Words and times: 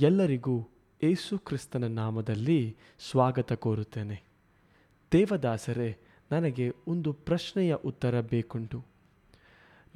ಎಲ್ಲರಿಗೂ 0.00 0.68
ಏಸು 1.02 1.38
ಕ್ರಿಸ್ತನ 1.38 1.86
ನಾಮದಲ್ಲಿ 1.86 2.76
ಸ್ವಾಗತ 3.10 3.52
ಕೋರುತ್ತೇನೆ. 3.52 4.22
ದೇವದಾಸರೇ, 5.12 5.96
ನನಗೆ 6.32 6.72
ಒಂದು 6.88 7.12
ಪ್ರಶ್ನೆಯ 7.12 7.74
ಉತ್ತರ 7.74 8.20
ಬೇಕುಂಟು. 8.20 8.84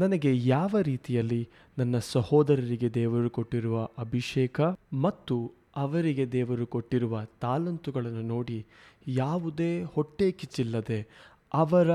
ನನಗೆ 0.01 0.37
ಯಾವ 0.49 0.71
ರೀತಿಯಲ್ಲಿ 0.83 1.49
ನನ್ನ 1.79 1.99
ಸಹೋದರರಿಗೆ 1.99 2.95
ದೇವರು 2.95 3.31
ಕೊಟ್ಟಿರುವ 3.31 3.89
ಅಭಿಷೇಕ 3.99 4.61
ಮತ್ತು 4.93 5.53
ಅವರಿಗೆ 5.77 6.33
ದೇವರು 6.33 6.67
ಕೊಟ್ಟಿರುವ 6.67 7.25
ತಾಲಂತುಗಳನ್ನು 7.41 8.23
ನೋಡಿ 8.23 8.67
ಯಾವುದೇ 9.09 9.83
ಹೊಟ್ಟೆ 9.83 10.33
ಕಿಚ್ಚಿಲ್ಲದೆ 10.33 11.07
ಅವರ 11.55 11.91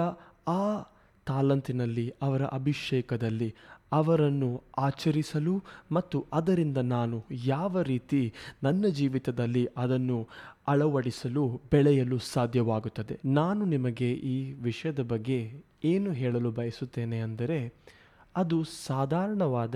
ಆ 0.47 0.81
ತಾಲಂತಿನಲ್ಲಿ, 1.25 2.13
ಅವರ 2.21 2.43
ಅಭಿಷೇಕದಲ್ಲಿ 2.43 3.55
ಅವರನ್ನು 3.95 4.49
ಆಚರಿಸಲು 4.77 5.53
ಮತ್ತು 5.91 6.17
ಅದರಿಂದ 6.33 6.79
ನಾನು 6.95 7.17
ಯಾವ 7.45 7.81
ರೀತಿ 7.81 8.21
ನನ್ನ 8.63 8.85
ಜೀವಿತದಲ್ಲಿ 8.99 9.63
ಅದನ್ನು 9.77 10.19
ಅಳವಡಿಸಲು 10.67 11.43
ಬೆಳೆಯಲು 11.71 12.17
ಸಾಧ್ಯವಾಗುತ್ತದೆ? 12.33 13.15
ನಾನು 13.33 13.63
ನಿಮಗೆ 13.65 14.09
ಈ 14.33 14.37
ವಿಷಯದ 14.61 15.01
ಬಗ್ಗೆ 15.13 15.39
ಏನು 15.83 16.11
ಹೇಳಲು 16.11 16.51
ಬಯಸುತ್ತೇನೆ 16.51 17.19
ಅಂದರೆ, 17.19 17.59
ಅದು 18.35 18.57
ಸಾಧಾರಣವಾದ, 18.87 19.75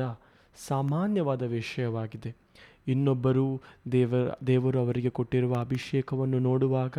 ಸಾಮಾನ್ಯವಾದ 0.67 1.44
ವಿಷಯವಾಗಿದೆ. 1.58 2.31
ಇನ್ನೊಬ್ಬರು 2.90 3.62
ದೇವರ 3.92 4.30
ದೇವರು 4.48 4.80
ಅವರಿಗೆ 4.80 5.10
ಕೊಟ್ಟಿರುವ 5.10 5.54
ಅಭಿಷೇಕವನ್ನು 5.54 6.40
ನೋಡುವಾಗ, 6.40 6.98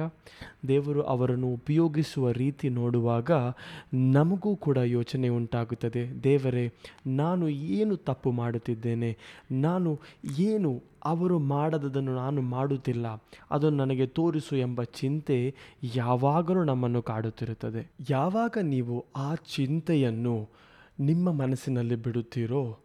ದೇವರು 0.69 1.03
ಅವರನ್ನು 1.03 1.47
ಉಪಯೋಗಿಸುವ 1.47 2.30
ರೀತಿ 2.30 2.69
ನೋಡುವಾಗ 2.69 3.30
ನಮಗೂ 3.95 4.57
ಕೂಡ 4.57 4.77
ಯೋಚನೆ 4.77 5.29
ಉಂಟಾಗುತ್ತದೆ. 5.29 6.25
ದೇವರೇ, 6.25 6.73
ನಾನು 7.07 7.49
ಏನು 7.49 7.97
ತಪ್ಪು 7.97 8.33
ಮಾಡುತ್ತಿದ್ದೇನೆ? 8.33 9.16
ನಾನು 9.53 10.01
ಏನು 10.39 10.83
ಅವರು 11.05 11.39
ಮಾಡದದನ್ನು 11.39 12.16
ನಾನು 12.16 12.43
ಮಾಡುತ್ತಿಲ್ಲ. 12.43 13.07
ಅದನ್ನು 13.51 13.79
ನನಗೆ 13.85 14.07
ತೋರಿಸು 14.07 14.57
ಎಂಬ 14.57 14.83
ಚಿಂತೆ 14.83 15.54
ಯಾವಾಗಲೂ 15.97 16.65
ನಮ್ಮನ್ನು 16.65 17.02
ಕಾಡುತ್ತಿರುತ್ತದೆ. 17.02 17.91
ಯಾವಾಗ 18.10 18.59
ನೀವು 18.63 19.04
ಆ 19.16 19.35
ಚಿಂತೆಯನ್ನು 19.35 20.49
ನಿಮ್ಮ 21.01 21.32
ಮನಸ್ಸಿನಲ್ಲಿ 21.32 21.95
ಬಿಡುತ್ತೀರೋ 21.95 22.79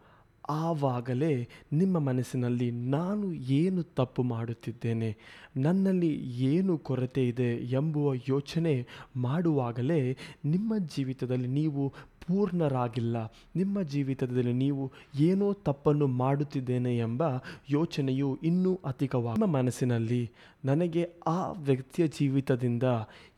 ಆವಾಗಲೇ 0.50 1.48
ನಿಮ್ಮ 1.72 1.98
ಮನಸ್ಸಿನಲ್ಲಿ 1.98 2.70
ನಾನು 2.70 3.32
ಏನು 3.32 3.82
ತಪ್ಪು 3.82 4.22
ಮಾಡುತ್ತಿದ್ದೇನೆ, 4.22 5.16
ನನ್ನಲ್ಲಿ 5.56 6.12
ಏನು 6.44 6.78
ಕೊರತೆ 6.78 7.28
ಇದೆ 7.28 7.50
ಎಂಬುವ 7.72 8.14
ಯೋಚನೆ 8.28 8.86
ಮಾಡುವಾಗಲೇ 9.16 10.16
ನಿಮ್ಮ 10.44 10.78
ಜೀವಿತದಲ್ಲಿ 10.96 11.48
ನೀವು 11.48 11.92
ಪೂರ್ಣರಾಗಿಲ್ಲ. 12.26 13.16
ನಿಮ್ಮ 13.56 13.82
ಜೀವಿತದಲ್ಲಿ 13.82 14.52
ನೀವು 14.52 14.92
ಏನೋ 15.20 15.52
ತಪ್ಪನ್ನು 15.52 16.06
ಮಾಡುತ್ತಿದ್ದೇನೆ 16.06 16.98
ಎಂಬ 16.98 17.22
ಯೋಚನೆಯು 17.70 18.38
ಇನ್ನೂ 18.42 18.80
ಅಧಿಕವಾಗಿ, 18.84 19.40
ನಿಮ್ಮ 19.40 19.56
ಮನಸ್ಸಿನಲ್ಲಿ 19.56 20.30
ನನಗೆ 20.64 21.08
ಆ 21.26 21.52
ವ್ಯಕ್ತಿಯ 21.52 22.06
ಜೀವಿತದಿಂದ 22.08 22.82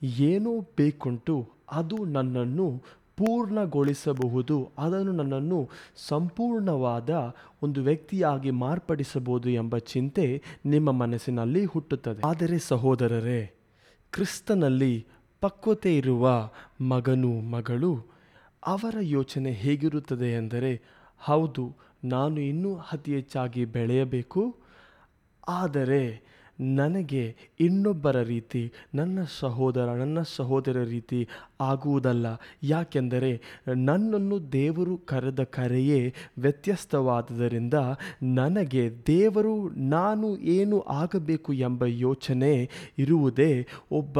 ಏನೋ 0.02 0.60
ಬೇಕುಂಟು, 0.60 1.36
ಅದು 1.70 2.04
ನನ್ನನ್ನು 2.04 2.82
ಪೂರ್ಣಗೊಳಿಸಬಹುದು 3.18 4.56
ಅದನ್ನು 4.78 5.12
ನನ್ನನ್ನು 5.12 5.60
ಸಂಪೂರ್ಣವಾದ 6.08 7.10
ಒಂದು 7.62 7.80
ವ್ಯಕ್ತಿಯಾಗಿ 7.82 8.50
ಮಾರ್ಪಡಿಸಬಹುದು 8.50 9.48
ಎಂಬ 9.50 9.78
ಚಿಂತೆ 9.78 10.26
ನಿಮ್ಮ 10.66 10.90
ಮನಸ್ಸಿನಲ್ಲಿ 10.92 11.64
ಹುಟ್ಟುತ್ತದೆ. 11.64 12.22
ಆದರೆ 12.24 12.58
ಸಹೋದರರೇ, 12.58 13.40
ಕ್ರಿಸ್ತನಲ್ಲಿ 14.12 14.94
ಪಕ್ವತೆ 15.40 15.96
ಇರುವ 15.96 16.50
ಮಗನು 16.80 17.32
ಮಗಳು 17.50 17.92
ಅವರ 18.66 18.94
ಯೋಚನೆ 19.00 19.50
ಹೇಗಿರುತ್ತದೆ 19.52 20.30
ಎಂದರೆ, 20.36 20.72
ಹೌದು, 21.18 21.64
ನಾನು 22.04 22.38
ಇನ್ನೂ 22.40 22.70
ಅತಿ 22.92 23.14
ಹೆಚ್ಚಾಗಿ 23.14 23.64
ಬೆಳೆಯಬೇಕು, 23.64 24.42
ಆದರೆ 25.48 26.02
ನನಗೆ 26.60 27.36
ಇನ್ನೊಬ್ಬರ 27.60 28.22
ರೀತಿ, 28.22 28.72
ನನ್ನ 28.94 29.18
ಸಹೋದರ 29.40 29.86
ನನ್ನ 29.86 30.18
ಸಹೋದರ 30.36 30.82
ರೀತಿ 30.82 31.28
ಆಗುವುದಲ್ಲ. 31.60 32.26
ಯಾಕೆಂದರೆ 32.62 33.40
ನನ್ನನ್ನು 33.76 34.52
ದೇವರು 34.52 34.98
ಕರೆದ 34.98 35.42
ಕರೆಯೇ 35.42 36.14
ವ್ಯತ್ಯಸ್ತವಾದುದರಿಂದ 36.38 37.74
ನನಗೆ 38.22 38.90
ದೇವರು 39.06 39.68
ನಾನು 39.68 40.36
ಏನು 40.36 40.80
ಆಗಬೇಕು 40.80 41.52
ಎಂಬ 41.52 41.84
ಯೋಚನೆ 41.84 42.68
ಇರುವುದೇ 42.98 43.66
ಒಬ್ಬ 43.90 44.18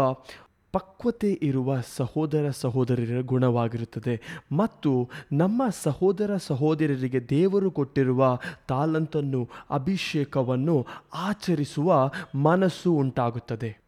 ಪಕ್ವತೆ 0.72 1.32
ಇರುವ 1.32 1.80
ಸಹೋದರ 1.96 2.50
ಸಹೋದರರ 2.50 3.20
ಗುಣವಾಗಿರುತ್ತದೆ. 3.20 4.20
ಮತ್ತು 4.52 5.10
ನಮ್ಮ 5.32 5.62
ಸಹೋದರ 5.82 6.36
ಸಹೋದರರಿಗೆ 6.36 7.28
ದೇವರು 7.28 7.70
ಕೊಟ್ಟಿರುವ 7.70 8.38
ತಾಲಂತನ್ನು 8.68 9.48
ಅಭಿಷೇಕವನ್ನು 9.70 10.86
ಆಚರಿಸುವ 11.14 12.10
ಮನಸ್ಸು 12.34 12.92
ಉಂಟಾಗುತ್ತದೆ. 12.92 13.87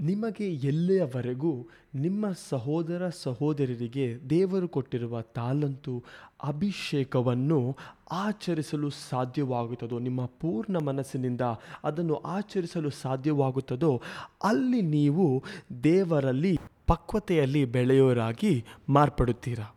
ನಿಮಗೆ 0.00 0.54
ಎಲ್ಲಿಯವರೆಗೂ 0.54 1.68
ನಿಮ್ಮ 1.94 2.26
ಸಹೋದರ 2.48 3.08
ಸಹೋದರರಿಗೆ 3.08 4.30
ದೇವರು 4.30 4.68
ಕೊಟ್ಟಿರುವ 4.68 5.22
ತಾಲಂತು 5.22 6.04
ಅಭಿಷೇಕವನ್ನು 6.44 7.76
ಆಚರಿಸಲು 8.10 8.90
ಸಾಧ್ಯವಾಗುತ್ತದೋ, 8.90 9.98
ನಿಮ್ಮ 9.98 10.24
ಪೂರ್ಣ 10.24 10.76
ಮನಸ್ಸಿನಿಂದ 10.78 11.40
ಅದನ್ನು 11.84 12.14
ಆಚರಿಸಲು 12.14 12.90
ಸಾಧ್ಯವಾಗುತ್ತದೋ, 12.90 14.02
ಅಲ್ಲಿ 14.44 14.82
ನೀವು 14.82 15.42
ದೇವರಲ್ಲಿ 15.84 16.58
ಪಕ್ವತೆಯಲ್ಲಿ 16.86 17.64
ಬೆಳೆಯೋರಾಗಿ 17.64 18.64
ಮಾರ್ಪಡುತ್ತೀರಾ? 18.88 19.74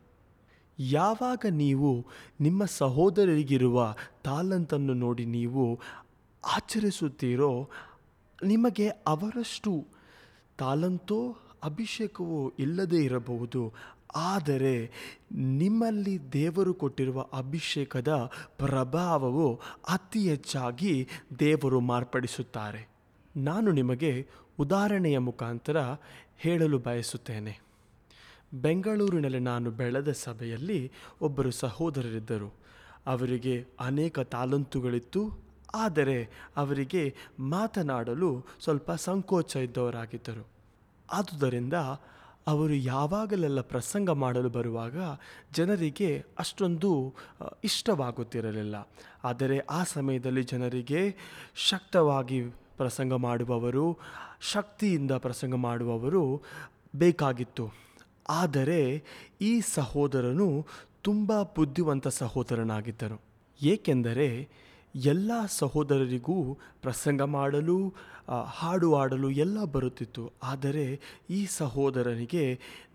ಯಾವಾಗ 0.79 1.45
ನೀವು 1.49 2.05
ನಿಮ್ಮ 2.41 2.65
ಸಹೋದರರಿಗಿರುವ 2.65 3.95
ತಾಲಂತನ್ನು 4.23 4.93
ನೋಡಿ 4.93 5.25
ನೀವು 5.25 5.79
ಆಚರಿಸುತ್ತೀರೋ, 6.55 7.69
ನಿಮಗೆ 8.43 8.87
ಅವರಷ್ಟು 8.87 10.00
ತಾಲಂತೋ 10.61 11.37
ಅಭಿಷೇಕವೋ 11.63 12.53
ಇಲ್ಲದೇ 12.59 12.97
ಇರಬಹುದು. 12.97 13.73
ಆದರೆ 14.15 14.91
ನಿಮ್ಮಲ್ಲಿ 15.31 16.31
ದೇವರು 16.33 16.73
ಕೊಟ್ಟಿರುವ 16.73 17.25
ಅಭಿಷೇಕದ 17.33 18.31
ಪ್ರಭಾವವು 18.57 19.59
ಅತಿ 19.89 20.29
ಹೆಚ್ಚಾಗಿ 20.29 21.07
ದೇವರು 21.39 21.79
ಮಾರ್ಪಡಿಸುತ್ತಾರೆ. 21.79 22.89
ನಾನು 23.37 23.71
ನಿಮಗೆ 23.71 24.27
ಉದಾಹರಣೆಯ 24.59 25.17
ಮುಖಾಂತರ 25.17 25.77
ಹೇಳಲು 26.37 26.79
ಬಯಸುತ್ತೇನೆ. 26.79 27.61
ಬೆಂಗಳೂರಿನಲ್ಲಿ 28.53 29.39
ನಾನು 29.39 29.71
ಬೆಳೆದ 29.71 30.11
ಸಭೆಯಲ್ಲಿ 30.11 30.91
ಒಬ್ಬರು 31.21 31.51
ಸಹೋದರರಿದ್ದರು. 31.51 32.53
ಅವರಿಗೆ 33.07 33.65
ಅನೇಕ 33.79 34.19
ತಾಲಂತುಗಳಿತ್ತು 34.19 35.50
ಆದರೆ 35.75 36.29
ಅವರಿಗೆ 36.55 37.15
ಮಾತನಾಡಲು 37.39 38.45
ಸ್ವಲ್ಪ 38.63 38.91
ಸಂಕೋಚ 38.91 39.55
ಇದ್ದವರಾಗಿದ್ದರು. 39.55 40.49
ಆದುದರಿಂದ 41.13 41.73
ಅವರು 42.47 42.73
ಯಾವಾಗಲೆಲ್ಲ 42.73 43.61
ಪ್ರಸಂಗ 43.61 44.09
ಮಾಡಲು 44.09 44.49
ಬರುವಾಗ 44.49 44.95
ಜನರಿಗೆ 45.53 46.25
ಅಷ್ಟೊಂದು 46.39 47.15
ಇಷ್ಟವಾಗುತ್ತಿರಲಿಲ್ಲ. 47.63 48.75
ಆದರೆ 49.23 49.59
ಆ 49.59 49.83
ಸಮಯದಲ್ಲಿ 49.83 50.43
ಜನರಿಗೆ 50.43 51.15
ಶಕ್ತವಾಗಿ 51.55 52.41
ಪ್ರಸಂಗ 52.77 53.13
ಮಾಡುವವರು, 53.13 53.99
ಶಕ್ತಿಯಿಂದ 54.41 55.11
ಪ್ರಸಂಗ 55.11 55.55
ಮಾಡುವವರು 55.55 56.43
ಬೇಕಾಗಿತ್ತು. 56.95 57.73
ಆದರೆ 58.29 59.03
ಈ 59.41 59.61
ಸಹೋದರನು 59.61 60.65
ತುಂಬ 61.01 61.43
ಬುದ್ಧಿವಂತ 61.43 62.07
ಸಹೋದರನಾಗಿದ್ದರು. 62.07 63.21
ಏಕೆಂದರೆ 63.61 64.49
ಎಲ್ಲ 64.95 65.31
ಸಹೋದರರಿಗೂ 65.59 66.37
ಪ್ರಸಂಗ 66.83 67.21
ಮಾಡಲು 67.37 67.77
ಹಾಡು 68.57 68.87
ಹಾಡಲು 68.95 69.29
ಎಲ್ಲ 69.43 69.57
ಬರುತ್ತಿತ್ತು. 69.73 70.23
ಆದರೆ 70.43 70.83
ಈ 71.37 71.39
ಸಹೋದರನಿಗೆ 71.59 72.43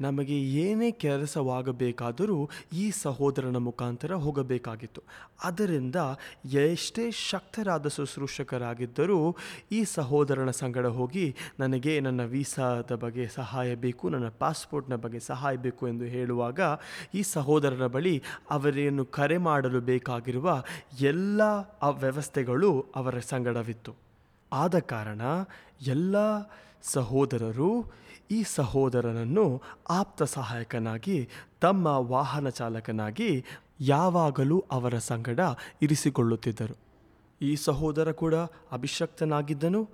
ನಮಗೆ 0.00 0.36
ಏನೇ 0.64 0.88
ಕೆಲಸವಾಗಬೇಕಾದರೂ 1.04 2.38
ಈ 2.82 2.84
ಸಹೋದರನ 3.00 3.58
ಮುಖಾಂತರ 3.66 4.12
ಹೋಗಬೇಕಾಗಿತ್ತು. 4.24 5.00
ಅದರಿಂದ 5.48 5.96
ಎಷ್ಟೇ 6.62 7.04
ಶಕ್ತರಾದ 7.10 7.86
ಶುಶ್ರೂಷಕರಾಗಿದ್ದರೂ 7.96 9.18
ಈ 9.72 9.80
ಸಹೋದರನ 9.96 10.52
ಸಂಗಡ 10.62 10.86
ಹೋಗಿ 10.98 11.26
ನನಗೆ 11.60 11.94
ನನ್ನ 12.06 12.24
ವೀಸಾದ 12.34 12.92
ಬಗ್ಗೆ 13.04 13.26
ಸಹಾಯ 13.38 13.74
ಬೇಕು, 13.84 14.04
ನನ್ನ 14.08 14.30
ಪಾಸ್ಪೋರ್ಟ್ನ 14.44 14.96
ಬಗ್ಗೆ 15.04 15.22
ಸಹಾಯ 15.30 15.56
ಬೇಕು 15.66 15.88
ಎಂದು 15.88 16.08
ಹೇಳುವಾಗ 16.16 16.60
ಈ 17.14 17.22
ಸಹೋದರನ 17.34 17.88
ಬಳಿ 17.96 18.16
ಅವರನ್ನು 18.50 19.06
ಕರೆ 19.18 19.40
ಮಾಡಲು 19.48 19.82
ಬೇಕಾಗಿರುವ 19.92 20.48
ಎಲ್ಲ 21.12 21.42
ಆ 21.86 21.90
ವ್ಯವಸ್ಥೆಗಳು 21.90 22.86
ಅವರ 22.96 23.18
ಸಂಗಡವಿತ್ತು. 23.18 23.94
ಆದ 24.52 24.78
ಕಾರಣ 24.78 25.20
ಎಲ್ಲ 25.86 26.16
ಸಹೋದರರು 26.82 27.92
ಈ 28.30 28.42
ಸಹೋದರನನ್ನು 28.46 29.62
ಆಪ್ತ 29.90 30.22
ಸಹಾಯಕನಾಗಿ, 30.22 31.28
ತಮ್ಮ 31.60 31.86
ವಾಹನ 31.86 32.48
ಚಾಲಕನಾಗಿ 32.48 33.44
ಯಾವಾಗಲೂ 33.80 34.64
ಅವರ 34.70 34.98
ಸಂಗಡ 34.98 35.40
ಇರಿಸಿಕೊಳ್ಳುತ್ತಿದ್ದರು. 35.82 36.76
ಈ 37.42 37.56
ಸಹೋದರ 37.56 38.12
ಕೂಡ 38.12 38.34
ಅಭಿಷಕ್ತನಾಗಿದ್ದನು. 38.72 39.90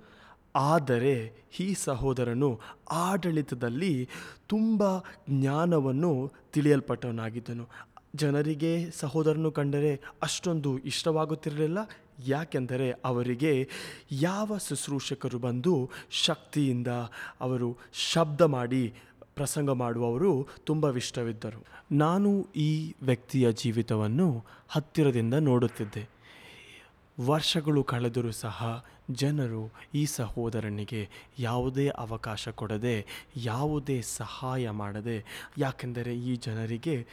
ಆದರೆ 0.55 1.33
ಈ 1.59 1.73
ಸಹೋದರನು 1.73 2.59
ಆಡಳಿತದಲ್ಲಿ 2.91 4.09
ತುಂಬ 4.47 4.83
ಜ್ಞಾನವನ್ನು 5.29 6.31
ತಿಳಿಯಲ್ಪಟ್ಟವನಾಗಿದ್ದನು. 6.53 7.67
ಜನರಿಗೆ, 8.15 8.91
ಸಹೋದರನು 8.91 9.51
ಕಂಡರೆ 9.51 9.99
ಅಷ್ಟೊಂದು 10.21 10.77
ಇಷ್ಟವಾಗುತ್ತಿರಲಿಲ್ಲ. 10.77 11.79
ಯಾಕೆಂದರೆ 12.27 12.91
ಅವರಿಗೆ 12.91 13.69
ಯಾವ 14.11 14.57
ಶುಶ್ರೂಷಕರು 14.57 15.39
ಬಂದು 15.39 15.89
ಶಕ್ತಿಯಿಂದ 16.11 16.87
ಅವರು 17.41 17.77
ಶಬ್ದ 17.93 18.41
ಮಾಡಿ 18.41 18.93
ಪ್ರಸಂಗ 19.35 19.69
ಮಾಡುವವರು 19.69 20.47
ತುಂಬ 20.65 20.97
ಇಷ್ಟವಿದ್ದರು 20.97 21.65
ನಾನು 21.91 22.47
ಈ 22.55 22.93
ವ್ಯಕ್ತಿಯ 23.01 23.51
ಜೀವಿತವನ್ನು 23.51 24.45
ಹತ್ತಿರದಿಂದ 24.69 25.33
ನೋಡುತ್ತಿದ್ದೆ. 25.33 26.03
ವರ್ಷಗಳು 27.19 27.83
ಕಳೆದರೂ 27.83 28.31
ಸಹ 28.31 28.85
ಜನರು 29.11 29.71
ಈ 29.95 30.05
ಸಹೋದರನಿಗೆ 30.05 31.09
ಯಾವುದೇ 31.39 31.87
ಅವಕಾಶ 31.87 32.49
ಕೊಡದೆ, 32.49 33.05
ಯಾವುದೇ 33.37 34.01
ಸಹಾಯ 34.01 34.69
ಮಾಡದೆ, 34.69 35.17
ಯಾಕೆಂದರೆ 35.57 36.17
ಈ 36.17 36.35
ಜನರಿಗೆ 36.35 37.07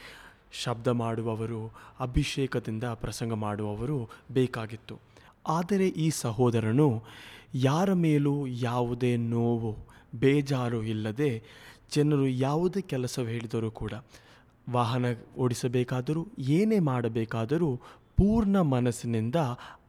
ಶಬ್ದ 0.51 0.87
ಮಾಡುವವರು, 0.87 1.71
ಅಭಿಷೇಕದಿಂದ 1.99 2.83
ಪ್ರಸಂಗ 2.83 3.33
ಮಾಡುವವರು 3.33 4.09
ಬೇಕಾಗಿತ್ತು. 4.31 4.99
ಆದರೆ 5.47 5.87
ಈ 5.87 6.09
ಸಹೋದರನು 6.09 7.03
ಯಾರ 7.53 7.93
ಮೇಲೂ 7.93 8.47
ಯಾವುದೇ 8.47 9.17
ನೋವು, 9.17 9.77
ಬೇಜಾರು 10.15 10.83
ಇಲ್ಲದೆ 10.83 11.43
ಜನರು 11.95 12.27
ಯಾವುದೇ 12.27 12.81
ಕೆಲಸ 12.81 13.19
ಹೇಳಿದರೂ 13.19 13.71
ಕೂಡ 13.71 13.93
ವಾಹನ 14.69 15.05
ಓಡಿಸಬೇಕಾದರೂ, 15.37 16.27
ಏನೇ 16.39 16.79
ಮಾಡಬೇಕಾದರೂ 16.79 17.81
ಪೂರ್ಣ 18.17 18.61
ಮನಸ್ಸಿನಿಂದ 18.61 19.35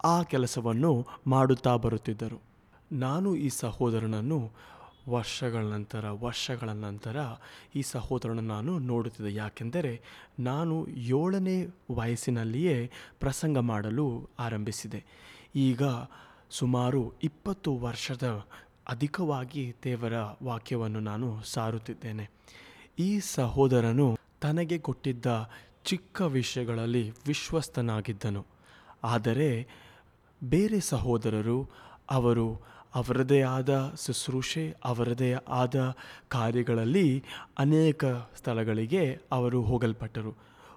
ಆ 0.05 0.23
ಕೆಲಸವನ್ನು 0.23 1.07
ಮಾಡುತ್ತಾ 1.27 1.77
ಬರುತ್ತಿದ್ದರು. 1.77 2.43
ನಾನು 2.93 3.37
ಈ 3.37 3.49
ಸಹೋದರನನ್ನು 3.49 4.53
ವರ್ಷಗಳ 5.09 5.63
ನಂತರ 5.63 6.11
ವರ್ಷಗಳ 6.11 6.69
ನಂತರ 6.69 7.17
ಈ 7.75 7.83
ಸಹೋದರನ 7.83 8.41
ನಾನು 8.41 8.79
ನೋಡುತ್ತಿದ್ದೆ. 8.79 9.35
ಯಾಕೆಂದರೆ 9.35 10.01
ನಾನು 10.41 10.87
ಏಳನೇ 10.89 11.69
ವಯಸ್ಸಿನಲ್ಲಿಯೇ 11.91 12.91
ಪ್ರಸಂಗ 13.21 13.59
ಮಾಡಲು 13.59 14.29
ಆರಂಭಿಸಿದೆ. 14.39 15.05
ಈಗ 15.57 15.83
ಸುಮಾರು 16.51 17.13
ಇಪ್ಪತ್ತು 17.23 17.77
ವರ್ಷದ 17.77 18.47
ಅಧಿಕವಾಗಿ 18.89 19.75
ದೇವರ 19.85 20.13
ವಾಕ್ಯವನ್ನು 20.43 21.01
ನಾನು 21.01 21.43
ಸಾರುತ್ತಿದ್ದೇನೆ. 21.43 22.31
ಈ 22.99 23.21
ಸಹೋದರನು 23.21 24.19
ತನಗೆ 24.41 24.79
ಕೊಟ್ಟಿದ್ದ 24.79 25.27
ಚಿಕ್ಕ 25.85 26.21
ವಿಷಯಗಳಲ್ಲಿ 26.21 27.11
ವಿಶ್ವಸ್ತನಾಗಿದ್ದನು 27.11 28.47
ಆದರೆ 29.05 29.67
ಬೇರೆ 30.45 30.81
ಸಹೋದರರು 30.81 31.69
ಅವರು 32.11 32.73
ಅವರದೇ 32.95 33.41
ಆದ 33.57 33.73
ಶುಶ್ರೂಷೆ, 34.05 34.65
ಅವರದೇ 34.85 35.31
ಆದ 35.49 35.77
ಕಾರ್ಯಗಳಲ್ಲಿ 36.29 37.09
ಅನೇಕ 37.59 38.05
ಸ್ಥಳಗಳಿಗೆ 38.39 39.05
ಅವರು 39.33 39.63
ಹೋಗಲ್ಪಟ್ಟರು. 39.63 40.33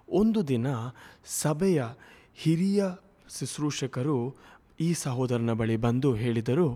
ಒಂದು 0.09 0.47
ದಿನ 0.47 0.67
ಸಭೆಯ 1.41 1.83
ಹಿರಿಯ 2.35 2.83
ಶುಶ್ರೂಷಕರು 3.39 4.17
ಈ 4.79 4.89
ಸಹೋದರನ 4.93 5.51
ಬಳಿ 5.53 5.75
ಬಂದು 5.77 6.09
ಹೇಳಿದರು, 6.13 6.67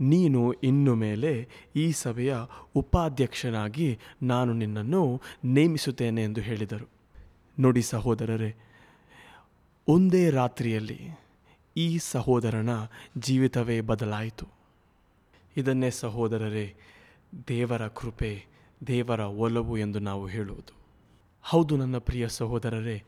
ನೀನು 0.00 0.40
ಇನ್ನು 0.52 0.94
ಮೇಲೆ 0.94 1.32
ಈ 1.76 1.86
ಸಭೆಯ 1.92 2.34
ಉಪಾಧ್ಯಕ್ಷನಾಗಿ 2.74 3.88
ನಾನು 4.22 4.52
ನಿನ್ನನ್ನು 4.52 5.02
ನೇಮಿಸುತ್ತೇನೆ 5.44 6.22
ಎಂದು 6.22 6.40
ಹೇಳಿದರು. 6.40 6.86
ನೋಡಿ 7.60 7.82
ಸಹೋದರರೇ, 7.82 8.50
ಒಂದೇ 9.88 10.24
ರಾತ್ರಿಯಲ್ಲಿ 10.30 11.00
ಈ 11.76 11.88
ಸಹೋದರನ 11.98 12.72
ಜೀವಿತವೇ 13.18 13.78
ಬದಲಾಯಿತು. 13.80 14.61
ಇದನ್ನೇ 15.56 15.90
ಸಹೋದರರೇ, 15.90 16.74
ದೇವರ 17.48 17.88
ಕೃಪೆ, 17.88 18.44
ದೇವರ 18.86 19.20
ಒಲವು 19.20 19.78
ಎಂದು 19.78 19.98
ನಾವು 19.98 20.26
ಹೇಳುವುದು. 20.26 20.76
ಹೌದು 21.42 21.76
ನನ್ನ 21.76 21.98
ಪ್ರಿಯ 21.98 22.28
ಸಹೋದರರೇ, 22.28 23.02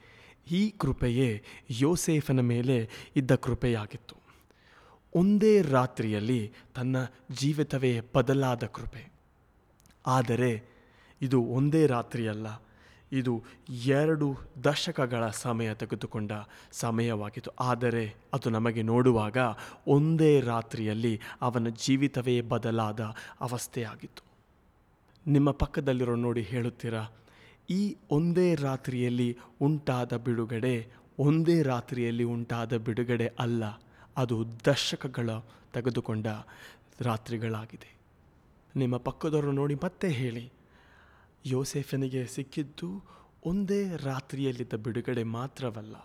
ಈ 0.50 0.70
ಕೃಪೆಯೇ 0.70 1.42
ಯೋಸೇಫನ 1.70 2.40
ಮೇಲೆ 2.40 2.88
ಇದ್ದ 3.16 3.34
ಕೃಪೆಯಾಗಿತ್ತು. 3.34 4.16
ಒಂದೇ 5.14 5.62
ರಾತ್ರಿಯಲ್ಲಿ 5.62 6.52
ತನ್ನ 6.74 6.96
ಜೀವಿತವೇ 7.32 8.00
ಬದಲಾದ 8.14 8.64
ಕೃಪೆ. 8.64 9.12
ಆದರೆ 10.06 10.64
ಇದು 11.22 11.42
ಒಂದೇ 11.42 11.86
ರಾತ್ರಿಯಲ್ಲ 11.86 12.46
ಇದು 13.12 13.44
ಎರಡು 13.68 14.36
ದಶಕಗಳ 14.64 15.28
ಸಮಯ 15.30 15.74
ತೆಗೆದುಕೊಂಡ 15.74 16.32
ಸಮಯವಾಗಿತ್ತು. 16.72 17.50
ಆದರೆ 17.60 18.14
ಅದು 18.32 18.50
ನಮಗೆ 18.50 18.82
ನೋಡುವಾಗ 18.82 19.36
ಒಂದೇ 19.86 20.40
ರಾತ್ರಿಯಲ್ಲಿ 20.40 21.20
ಅವನ 21.40 21.68
ಜೀವಿತವೇ 21.68 22.40
ಬದಲಾದ 22.40 23.00
ಅವಸ್ಥೆಯಾಗಿತ್ತು. 23.40 24.24
ನಿಮ್ಮ 25.26 25.50
ಪಕ್ಕದಲ್ಲಿರೋ 25.50 26.16
ನೋಡಿ 26.16 26.42
ಹೇಳುತ್ತೀರಾ? 26.42 27.04
ಈ 27.70 27.96
ಒಂದೇ 28.10 28.54
ರಾತ್ರಿಯಲ್ಲಿ 28.54 29.36
ಉಂಟಾದ 29.60 30.16
ಬಿಡುಗಡೆ 30.16 30.86
ಒಂದೇ 31.18 31.62
ರಾತ್ರಿಯಲ್ಲಿ 31.62 32.24
ಉಂಟಾದ 32.24 32.76
ಬಿಡುಗಡೆ 32.76 33.26
ಅಲ್ಲ, 33.26 33.64
ಅದು 34.16 34.44
ದಶಕಗಳ 34.66 35.30
ತೆಗೆದುಕೊಂಡ 35.72 36.26
ರಾತ್ರಿಗಳಾಗಿದೆ. 37.00 37.90
ನಿಮ್ಮ 38.76 38.96
ಪಕ್ಕದವರು 38.96 39.52
ನೋಡಿ 39.52 39.74
ಮತ್ತೆ 39.74 40.08
ಹೇಳಿ. 40.08 40.52
ಯೋಸೇಫನಿಗೆ 41.46 42.26
ಸಿಕ್ಕಿದ್ದು 42.26 43.04
ಒಂದೇ 43.46 43.96
ರಾತ್ರಿಯಲ್ಲಿದ್ದ 43.96 44.74
ಬಿಡುಗಡೆ 44.74 45.22
ಮಾತ್ರವಲ್ಲ, 45.22 45.96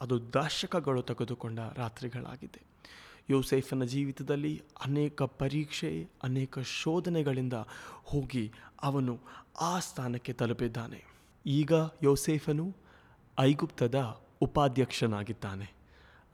ಅದು 0.00 0.32
ದಶಕಗಳು 0.32 1.02
ತೆಗೆದುಕೊಂಡ 1.02 1.58
ರಾತ್ರಿಗಳಾಗಿದೆ. 1.74 2.62
ಯೋಸೇಫನ 3.30 3.84
ಜೀವಿತದಲ್ಲಿ 3.84 4.62
ಅನೇಕ 4.84 5.22
ಪರೀಕ್ಷೆ, 5.22 6.08
ಅನೇಕ 6.22 6.58
ಶೋಧನೆಗಳಿಂದ 6.58 7.52
ಹೋಗಿ 8.04 8.52
ಅವನು 8.82 9.20
ಆ 9.60 9.78
ಸ್ಥಾನಕ್ಕೆ 9.78 10.32
ತಲುಪಿದ್ದಾನೆ. 10.32 11.04
ಈಗ 11.46 11.72
ಯೋಸೇಫನು 12.02 12.76
ಐಗುಪ್ತದ 13.40 14.20
ಉಪಾಧ್ಯಕ್ಷನಾಗಿದ್ದಾನೆ. 14.40 15.83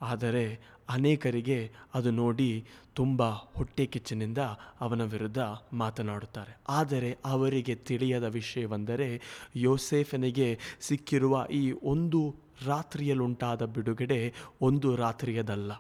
ಆದರೆ 0.03 0.59
ಅನೇಕರಿಗೆ 0.89 1.71
ಅದು 1.95 2.11
ನೋಡಿ 2.11 2.67
ತುಂಬ 2.95 3.23
ಹೊಟ್ಟೆ 3.29 3.87
ಕಿಚ್ಚಿನಿಂದ 3.87 4.39
ಅವನ 4.81 5.03
ವಿರುದ್ಧ 5.03 5.39
ಮಾತನಾಡುತ್ತಾರೆ. 5.73 6.57
ಆದರೆ 6.69 7.19
ಅವರಿಗೆ 7.25 7.75
ತಿಳಿಯದ 7.75 8.25
ವಿಷಯವೆಂದರೆ 8.25 9.21
ಯೋಸೇಫನಿಗೆ 9.57 10.59
ಸಿಕ್ಕಿರುವ 10.81 11.47
ಈ 11.51 11.73
ಒಂದು 11.83 12.35
ರಾತ್ರಿಯಲ್ಲುಂಟಾದ 12.67 13.63
ಬಿಡುಗಡೆ 13.63 14.35
ಒಂದು 14.61 14.97
ರಾತ್ರಿಯದಲ್ಲ. 14.97 15.73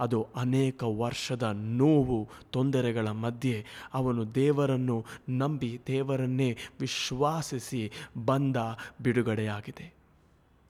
ಅದು 0.00 0.26
ಅನೇಕ 0.36 0.82
ವರ್ಷದ 0.82 1.42
ನೋವು, 1.54 2.28
ತೊಂದರೆಗಳ 2.50 3.08
ಮಧ್ಯೆ 3.08 3.64
ಅವನು 3.94 4.34
ದೇವರನ್ನು 4.34 5.04
ನಂಬಿ 5.28 5.80
ದೇವರನ್ನೇ 5.86 6.56
ವಿಶ್ವಾಸಿಸಿ 6.80 7.90
ಬಂದ 8.24 8.56
ಬಿಡುಗಡೆಯಾಗಿದೆ. 9.02 10.03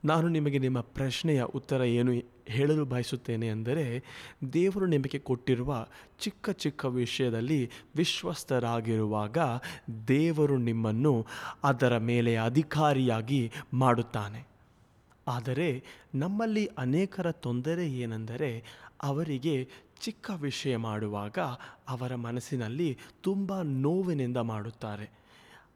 ನಾನು 0.05 0.29
ನಿಮಗೆ 0.29 0.59
ನಿಮ್ಮ 0.59 0.81
ಪ್ರಶ್ನೆಯ 0.81 1.43
ಉತ್ತರ 1.43 1.83
ಏನು 1.83 2.13
ಹೇಳಲು 2.49 2.85
ಬಯಸುತ್ತೇನೆ 2.85 3.49
ಅಂದರೆ, 3.49 4.03
ದೇವರು 4.53 4.87
ನಿಮಗೆ 4.87 5.19
ಕೊಟ್ಟಿರುವ 5.19 5.87
ಚಿಕ್ಕ 6.21 6.51
ಚಿಕ್ಕ 6.51 6.85
ವಿಷಯದಲ್ಲಿ 6.85 7.71
ವಿಶ್ವಸ್ತರಾಗಿರುವಾಗ 7.97 9.39
ದೇವರು 10.09 10.59
ನಿಮ್ಮನ್ನು 10.59 11.27
ಅದರ 11.65 11.99
ಮೇಲೆ 11.99 12.37
ಅಧಿಕಾರಿಯಾಗಿ 12.37 13.53
ಮಾಡುತ್ತಾನೆ. 13.73 14.47
ಆದರೆ 15.29 15.85
ನಮ್ಮಲ್ಲಿ 16.15 16.67
ಅನೇಕರ 16.67 17.31
ತೊಂದರೆ 17.33 17.89
ಏನೆಂದರೆ, 17.89 18.65
ಅವರಿಗೆ 19.03 19.69
ಚಿಕ್ಕ 20.01 20.31
ವಿಷಯ 20.41 20.77
ಮಾಡುವಾಗ 20.77 21.39
ಅವರ 21.89 22.15
ಮನಸ್ಸಿನಲ್ಲಿ 22.15 22.99
ತುಂಬ 23.23 23.63
ನೋವಿನಿಂದ 23.63 24.37
ಮಾಡುತ್ತಾರೆ. 24.37 25.24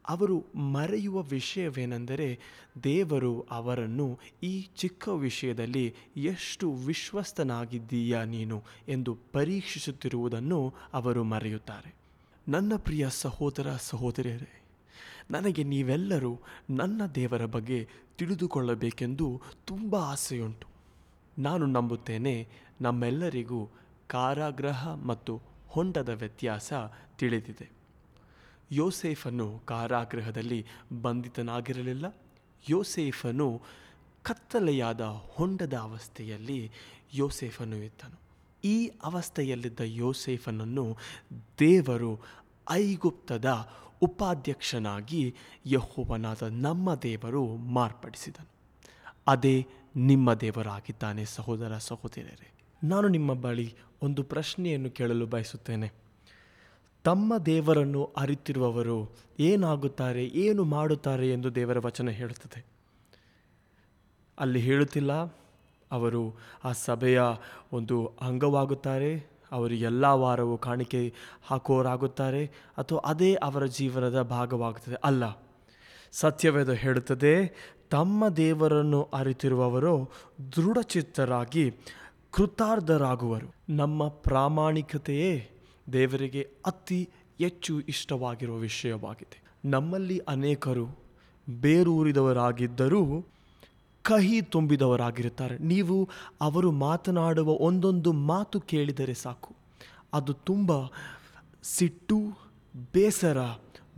ಅವರು 0.09 0.45
ಮರೆಯುವ 0.55 1.23
ವಿಷಯವೇನೆಂದರೆ 1.23 2.38
ದೇವರು 2.83 3.41
ಅವರನ್ನು 3.41 4.19
ಈ 4.43 4.62
ಚಿಕ್ಕ 4.62 5.09
ವಿಷಯದಲ್ಲಿ 5.09 5.95
ಎಷ್ಟು 6.17 6.73
ವಿಶ್ವಸ್ತನಾಗಿದ್ದೀಯಾ 6.73 8.25
ನೀನು 8.25 8.62
ಎಂದು 8.88 9.19
ಪರೀಕ್ಷಿಸುತ್ತಿರುವುದನ್ನು 9.33 10.75
ಅವರು 10.93 11.25
ಮರೆಯುತ್ತಾರೆ. 11.25 11.95
ನನ್ನ 12.49 12.73
ಪ್ರಿಯ 12.77 13.11
ಸಹೋದರ 13.11 13.77
ಸಹೋದರಿಯರೇ, 13.79 14.62
ನನಗೆ 15.31 15.62
ನೀವೆಲ್ಲರೂ 15.62 16.41
ನನ್ನ 16.71 17.07
ದೇವರ 17.07 17.45
ಬಗ್ಗೆ 17.45 17.88
ತಿಳಿದುಕೊಳ್ಳಬೇಕೆಂದು 18.19 19.43
ತುಂಬ 19.65 19.97
ಆಸೆಯುಂಟು. 19.97 20.67
ನಾನು 21.38 21.67
ನಂಬುತ್ತೇನೆ 21.67 22.49
ನಮ್ಮೆಲ್ಲರಿಗೂ 22.81 23.69
ಕಾರಾಗ್ರಹ 24.07 24.95
ಮತ್ತು 24.95 25.41
ಹೊಂಡದ 25.69 26.09
ವ್ಯತ್ಯಾಸ 26.09 26.73
ತಿಳಿದಿದೆ. 27.19 27.78
ಯೋಸೇಫನು 28.71 29.59
ಕಾರಾಗೃಹದಲ್ಲಿ 29.65 30.67
ಬಂಧಿತನಾಗಿರಲಿಲ್ಲ. 31.03 32.07
ಯೋಸೇಫನು 32.69 33.63
ಕತ್ತಲೆಯಾದ 34.23 35.01
ಹೊಂಡದ 35.01 35.75
ಅವಸ್ಥೆಯಲ್ಲಿ 35.75 36.71
ಯೋಸೇಫನು 37.15 37.77
ಇದ್ದನು. 37.77 38.21
ಈ 38.65 38.87
ಅವಸ್ಥೆಯಲ್ಲಿದ್ದ 38.87 39.81
ಯೋಸೇಫನನ್ನು 39.81 40.97
ದೇವರು 41.59 42.21
ಐಗುಪ್ತದ 42.71 43.69
ಉಪಾಧ್ಯಕ್ಷನಾಗಿ 44.01 45.35
ಯಹೋವನಾದ 45.67 46.43
ನಮ್ಮ 46.43 46.95
ದೇವರು 46.95 47.47
ಮಾರ್ಪಡಿಸಿದನು. 47.57 48.49
ಅದೇ 49.27 49.67
ನಿಮ್ಮ 49.97 50.35
ದೇವರಾಗಿದ್ದಾನೆ 50.35 51.25
ಸಹೋದರ 51.25 51.79
ಸಹೋದರರೇ 51.79 52.53
ನಾನು 52.85 53.09
ನಿಮ್ಮ 53.09 53.35
ಬಳಿ 53.35 53.75
ಒಂದು 54.03 54.23
ಪ್ರಶ್ನೆಯನ್ನು 54.23 54.91
ಕೇಳಲು 54.91 55.27
ಬಯಸುತ್ತೇನೆ. 55.27 56.08
ತಮ್ಮ 57.09 57.37
ದೇವರನ್ನು 57.38 58.05
ಅರಿತಿರುವವರು 58.05 59.17
ಏನಾಗುತ್ತಾರೆ, 59.41 60.27
ಏನು 60.27 60.65
ಮಾಡುತ್ತಾರೆ 60.65 61.31
ಎಂದು 61.31 61.55
ದೇವರ 61.55 61.79
ವಚನ 61.87 62.09
ಹೇಳುತ್ತದೆ. 62.09 62.67
ಅಲ್ಲಿ 64.38 64.61
ಹೇಳುತ್ತಿಲ್ಲ, 64.61 65.12
ಅವರು 65.93 66.37
ಆ 66.65 66.73
ಸಭೆಯ 66.73 67.23
ಒಂದು 67.73 68.07
ಅಂಗವಾಗುತ್ತಾರೆ, 68.21 69.31
ಅವರು 69.53 69.75
ಎಲ್ಲ 69.75 70.05
ವಾರವೂ 70.05 70.59
ಕಾಣಿಕೆ 70.59 71.15
ಹಾಕುವವರಾಗುತ್ತಾರೆ, 71.43 72.47
ಅಥವಾ 72.79 73.00
ಅದೇ 73.05 73.35
ಅವರ 73.35 73.67
ಜೀವನದ 73.67 74.23
ಭಾಗವಾಗುತ್ತದೆ. 74.23 74.95
ಅಲ್ಲ, 74.95 75.25
ಸತ್ಯವೇದ 76.12 76.71
ಹೇಳುತ್ತದೆ, 76.71 77.49
ತಮ್ಮ 77.91 78.29
ದೇವರನ್ನು 78.29 79.03
ಅರಿತಿರುವವರು 79.03 80.12
ದೃಢಚಿತ್ತರಾಗಿ 80.57 81.71
ಕೃತಾರ್ಧರಾಗುವರು 82.31 83.55
ನಮ್ಮ 83.69 84.09
ಪ್ರಾಮಾಣಿಕತೆಯೇ 84.09 85.58
ದೇವರಿಗೆ 85.92 86.49
ಅತಿ 86.66 87.11
ಹೆಚ್ಚು 87.38 87.80
ಇಷ್ಟವಾಗಿರುವ 87.80 88.57
ವಿಷಯವಾಗಿದೆ. 88.57 89.42
ನಮ್ಮಲ್ಲಿ 89.64 90.18
ಅನೇಕರು 90.18 90.99
ಬೇರೂರಿದವರಾಗಿದ್ದರೂ 91.61 93.26
ಕಹಿ 94.02 94.42
ತುಂಬಿದವರಾಗಿರುತ್ತಾರೆ. 94.42 95.59
ನೀವು 95.59 96.09
ಅವರು 96.40 96.73
ಮಾತನಾಡುವ 96.73 97.49
ಒಂದೊಂದು 97.49 98.12
ಮಾತು 98.12 98.61
ಕೇಳಿದರೆ 98.61 99.14
ಸಾಕು. 99.14 99.57
ಅದು 100.12 100.33
ತುಂಬ 100.33 100.73
ಸಿಟ್ಟು, 101.62 102.18
ಬೇಸರ, 102.92 103.38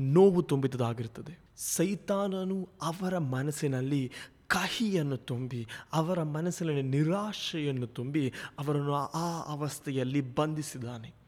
ನೋವು 0.00 0.42
ತುಂಬಿದದಾಗಿರುತ್ತದೆ 0.42 1.38
ಸೈತಾನನು 1.56 2.68
ಅವರ 2.82 3.18
ಮನಸ್ಸಿನಲ್ಲಿ 3.18 4.11
ಕಹಿಯನ್ನು 4.47 5.16
ತುಂಬಿ, 5.16 5.66
ಅವರ 5.92 6.23
ಮನಸ್ಸಿನಲ್ಲಿ 6.23 6.82
ನಿರಾಶೆಯನ್ನು 6.82 7.87
ತುಂಬಿ 7.87 8.32
ಅವರನ್ನು 8.59 8.94
ಆ 8.94 9.52
ಅವಸ್ಥೆಯಲ್ಲಿ 9.52 10.20
ಬಂಧಿಸಿದ್ದಾನೆ. 10.20 11.20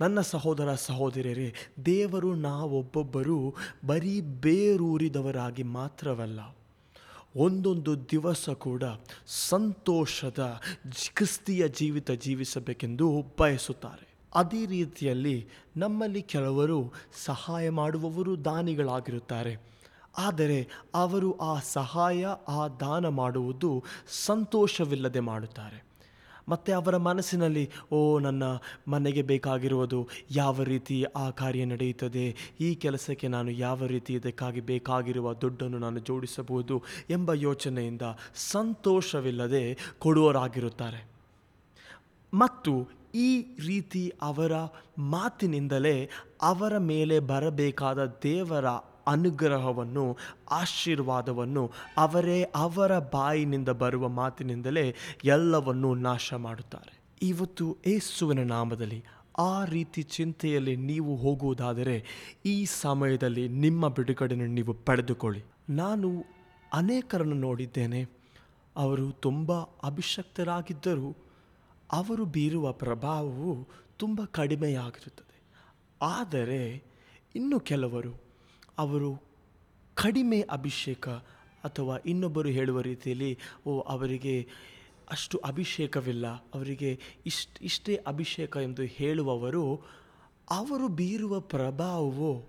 ನನ್ನ 0.00 0.20
ಸಹೋದರ 0.20 0.74
ಸಹೋದರಿಯರೇ, 0.74 1.54
ದೇವರು 1.86 2.34
ನಾವೊಬ್ಬೊಬ್ಬರು 2.34 3.54
ಬರೀ 3.86 4.20
ಬೇರೂರಿದವರಾಗಿ 4.20 5.62
ಮಾತ್ರವಲ್ಲ, 5.62 6.56
ಒಂದೊಂದು 7.36 8.10
ದಿವಸ 8.10 8.50
ಕೂಡ 8.50 8.82
ಸಂತೋಷದ 9.26 10.60
ಕ್ರಿಸ್ತಿಯ 11.14 11.68
ಜೀವಿತ 11.68 12.10
ಜೀವಿಸಬೇಕೆಂದು 12.10 13.24
ಬಯಸುತ್ತಾರೆ. 13.38 14.14
ಅದೇ 14.34 14.66
ರೀತಿಯಲ್ಲಿ 14.66 15.48
ನಮ್ಮಲ್ಲಿ 15.76 16.22
ಕೆಲವರು 16.22 16.92
ಸಹಾಯ 17.24 17.70
ಮಾಡುವವರು 17.70 18.44
ದಾನಿಗಳಾಗಿರುತ್ತಾರೆ. 18.44 19.56
ಆದರೆ 20.18 20.68
ಅವರು 20.94 21.38
ಆ 21.38 21.60
ಸಹಾಯ, 21.60 22.26
ಆ 22.48 22.68
ದಾನ 22.68 23.08
ಮಾಡುವುದು 23.08 23.84
ಸಂತೋಷವಿಲ್ಲದೆ 24.26 25.20
ಮಾಡುತ್ತಾರೆ. 25.20 25.85
ಮತ್ತು 26.48 26.74
ಅವರ 26.74 26.96
ಮನಸ್ಸಿನಲ್ಲಿ, 26.96 27.70
ಓ, 27.92 28.18
ನನ್ನ 28.18 28.42
ಮನೆಗೆ 28.88 29.22
ಬೇಕಾಗಿರುವುದು 29.22 30.08
ಯಾವ 30.30 30.62
ರೀತಿ 30.62 31.02
ಆ 31.02 31.30
ಕಾರ್ಯ 31.30 31.64
ನಡೆಯುತ್ತದೆ? 31.64 32.54
ಈ 32.60 32.74
ಕೆಲಸಕ್ಕೆ 32.74 33.28
ನಾನು 33.28 33.50
ಯಾವ 33.50 33.86
ರೀತಿ 33.86 34.14
ಇದಕ್ಕಾಗಿ 34.14 34.60
ಬೇಕಾಗಿರುವ 34.60 35.34
ದುಡ್ಡನ್ನು 35.34 35.78
ನಾನು 35.78 35.98
ಜೋಡಿಸಬಹುದು? 35.98 36.82
ಎಂಬ 37.10 37.32
ಯೋಚನೆಯಿಂದ 37.32 38.02
ಸಂತೋಷವಿಲ್ಲದೆ 38.34 39.78
ಕೊಡುವರಾಗಿರುತ್ತಾರೆ. 39.98 41.16
ಮತ್ತು 42.34 42.88
ಈ 43.14 43.42
ರೀತಿ 43.66 44.12
ಅವರ 44.22 44.52
ಮಾತಿನಿಂದಲೇ 44.98 46.10
ಅವರ 46.42 46.78
ಮೇಲೆ 46.78 47.18
ಬರಬೇಕಾದ 47.18 48.20
ದೇವರ 48.22 48.64
ಅನುಗ್ರಹವನ್ನು, 49.06 50.16
ಆಶೀರ್ವಾದವನ್ನು 50.50 51.72
ಅವರೇ 51.96 52.42
ಅವರ 52.42 52.98
ಬಾಯಿನಿಂದ 52.98 53.68
ಬರುವ 53.68 54.08
ಮಾತಿನಿಂದಲೇ 54.08 54.94
ಎಲ್ಲವನ್ನೂ 55.24 55.94
ನಾಶ 55.94 56.34
ಮಾಡುತ್ತಾರೆ 56.34 57.00
ಇವತ್ತು 57.22 57.76
ಏಸುವಿನ 57.86 58.42
ನಾಮದಲ್ಲಿ 58.42 59.04
ಆ 59.38 59.64
ರೀತಿ 59.64 60.02
ಚಿಂತೆಯಲ್ಲಿ 60.02 60.76
ನೀವು 60.76 61.16
ಹೋಗುವುದಾದರೆ 61.16 62.04
ಈ 62.46 62.64
ಸಮಯದಲ್ಲಿ 62.64 63.48
ನಿಮ್ಮ 63.48 63.88
ಬಿಡುಗಡೆಯನ್ನು 63.88 64.46
ನೀವು 64.46 64.74
ಪಡೆದುಕೊಳ್ಳಿ. 64.74 65.44
ನಾನು 65.70 66.24
ಅನೇಕರನ್ನು 66.72 67.36
ನೋಡಿದ್ದೇನೆ. 67.36 68.04
ಅವರು 68.76 69.10
ತುಂಬ 69.10 69.52
ಅಭಿಷಕ್ತರಾಗಿದ್ದರೂ 69.60 71.16
ಅವರು 71.92 72.24
ಬೀರುವ 72.24 72.72
ಪ್ರಭಾವವು 72.72 73.68
ತುಂಬ 73.96 74.20
ಕಡಿಮೆಯಾಗಿರುತ್ತದೆ. 74.30 75.40
ಆದರೆ 76.02 76.82
ಇನ್ನು 77.34 77.60
ಕೆಲವರು 77.60 78.25
ಅವರು 78.78 79.22
ಕಡಿಮೆ 79.94 80.40
ಅಭಿಷೇಕ 80.40 81.08
ಅಥವಾ 81.64 81.98
ಇನ್ನೊಬ್ಬರು 82.06 82.48
ಹೇಳುವ 82.48 82.80
ರೀತಿಯಲ್ಲಿ, 82.80 83.38
ಓ, 83.66 83.80
ಅವರಿಗೆ 83.80 84.46
ಅಷ್ಟು 85.10 85.38
ಅಭಿಷೇಕವಿಲ್ಲ, 85.38 86.26
ಅವರಿಗೆ 86.26 86.98
ಇಷ್ಟ, 87.26 87.58
ಇಷ್ಟೇ 87.62 87.96
ಅಭಿಷೇಕ 87.96 88.56
ಎಂದು 88.56 88.82
ಹೇಳುವವರು, 88.82 89.82
ಅವರು 90.50 90.88
ಬೀರುವ 90.88 91.40
ಪ್ರಭಾವವು 91.40 92.44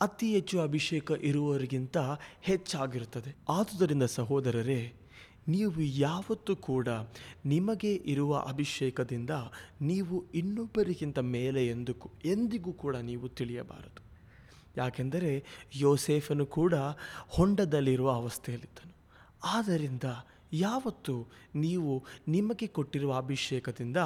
ಅತಿ 0.00 0.32
ಹೆಚ್ಚು 0.32 0.60
ಅಭಿಷೇಕ 0.60 1.10
ಇರುವವರಿಗಿಂತ 1.10 1.96
ಹೆಚ್ಚಾಗಿರುತ್ತದೆ. 2.40 3.36
ಆದುದರಿಂದ 3.48 4.02
ಸಹೋದರರೇ, 4.02 4.92
ನೀವು 5.48 5.80
ಯಾವತ್ತೂ 5.80 6.56
ಕೂಡ 6.56 6.88
ನಿಮಗೆ 7.46 7.94
ಇರುವ 7.94 8.38
ಅಭಿಷೇಕದಿಂದ 8.38 9.30
ನೀವು 9.80 10.24
ಇನ್ನೊಬ್ಬರಿಗಿಂತ 10.34 11.18
ಮೇಲೆ 11.18 11.66
ಎಂದು 11.66 11.92
ಎಂದಿಗೂ 12.24 12.72
ಕೂಡ 12.72 12.96
ನೀವು 12.96 13.28
ತಿಳಿಯಬಾರದು. 13.28 14.09
ಯಾಕೆಂದರೆ 14.76 15.44
ಯೋಸೇಫನು 15.76 16.46
ಕೂಡ 16.46 16.74
ಹೊಂಡದಲ್ಲಿರುವ 17.28 18.10
ಅವಸ್ಥೆಯಲ್ಲಿದ್ದನು. 18.10 18.94
ಆದ್ದರಿಂದ 19.44 20.02
ಯಾವತ್ತು 20.52 21.26
ನೀವು 21.54 22.04
ನಿಮಗೆ 22.28 22.66
ಕೊಟ್ಟಿರುವ 22.66 23.16
ಅಭಿಷೇಕದಿಂದ 23.16 23.96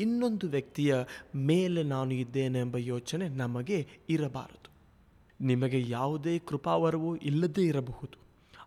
ಇನ್ನೊಂದು 0.00 0.48
ವ್ಯಕ್ತಿಯ 0.48 0.94
ಮೇಲೆ 1.34 1.82
ನಾನು 1.82 2.14
ಇದ್ದೇನೆ 2.14 2.58
ಎಂಬ 2.60 2.76
ಯೋಚನೆ 2.76 3.28
ನಮಗೆ 3.28 3.88
ಇರಬಾರದು. 4.10 4.70
ನಿಮಗೆ 5.40 5.90
ಯಾವುದೇ 5.90 6.38
ಕೃಪಾವರವೂ 6.38 7.16
ಇಲ್ಲದೇ 7.16 7.62
ಇರಬಹುದು. 7.62 8.22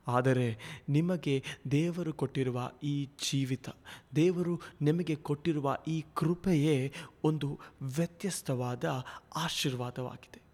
ಆದರೆ 0.07 0.57
ನಿಮಗೆ 0.89 1.43
ದೇವರು 1.71 2.13
ಕೊಟ್ಟಿರುವ 2.13 2.71
ಈ 2.83 3.05
ಜೀವಿತ, 3.05 3.69
ದೇವರು 4.15 4.61
ನಿಮಗೆ 4.81 5.15
ಕೊಟ್ಟಿರುವ 5.15 5.77
ಈ 5.87 6.03
ಕೃಪೆಯೇ 6.13 6.93
ಒಂದು 7.23 7.59
ವ್ಯತ್ಯಸ್ತವಾದ 7.81 8.85
ಆಶೀರ್ವಾದವಾಗಿದೆ. 9.35 10.44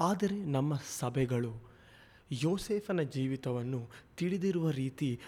ಆದರೆ 0.00 0.36
ನಮ್ಮ 0.36 0.74
ಸಭೆಗಳು 0.74 1.74
ಯೋಸೇಫನ 2.32 3.02
ಜೀವಿತವನ್ನು 3.02 3.90
ತಿಳಿದಿರುವ 4.16 4.70
ರೀತಿ 4.70 5.20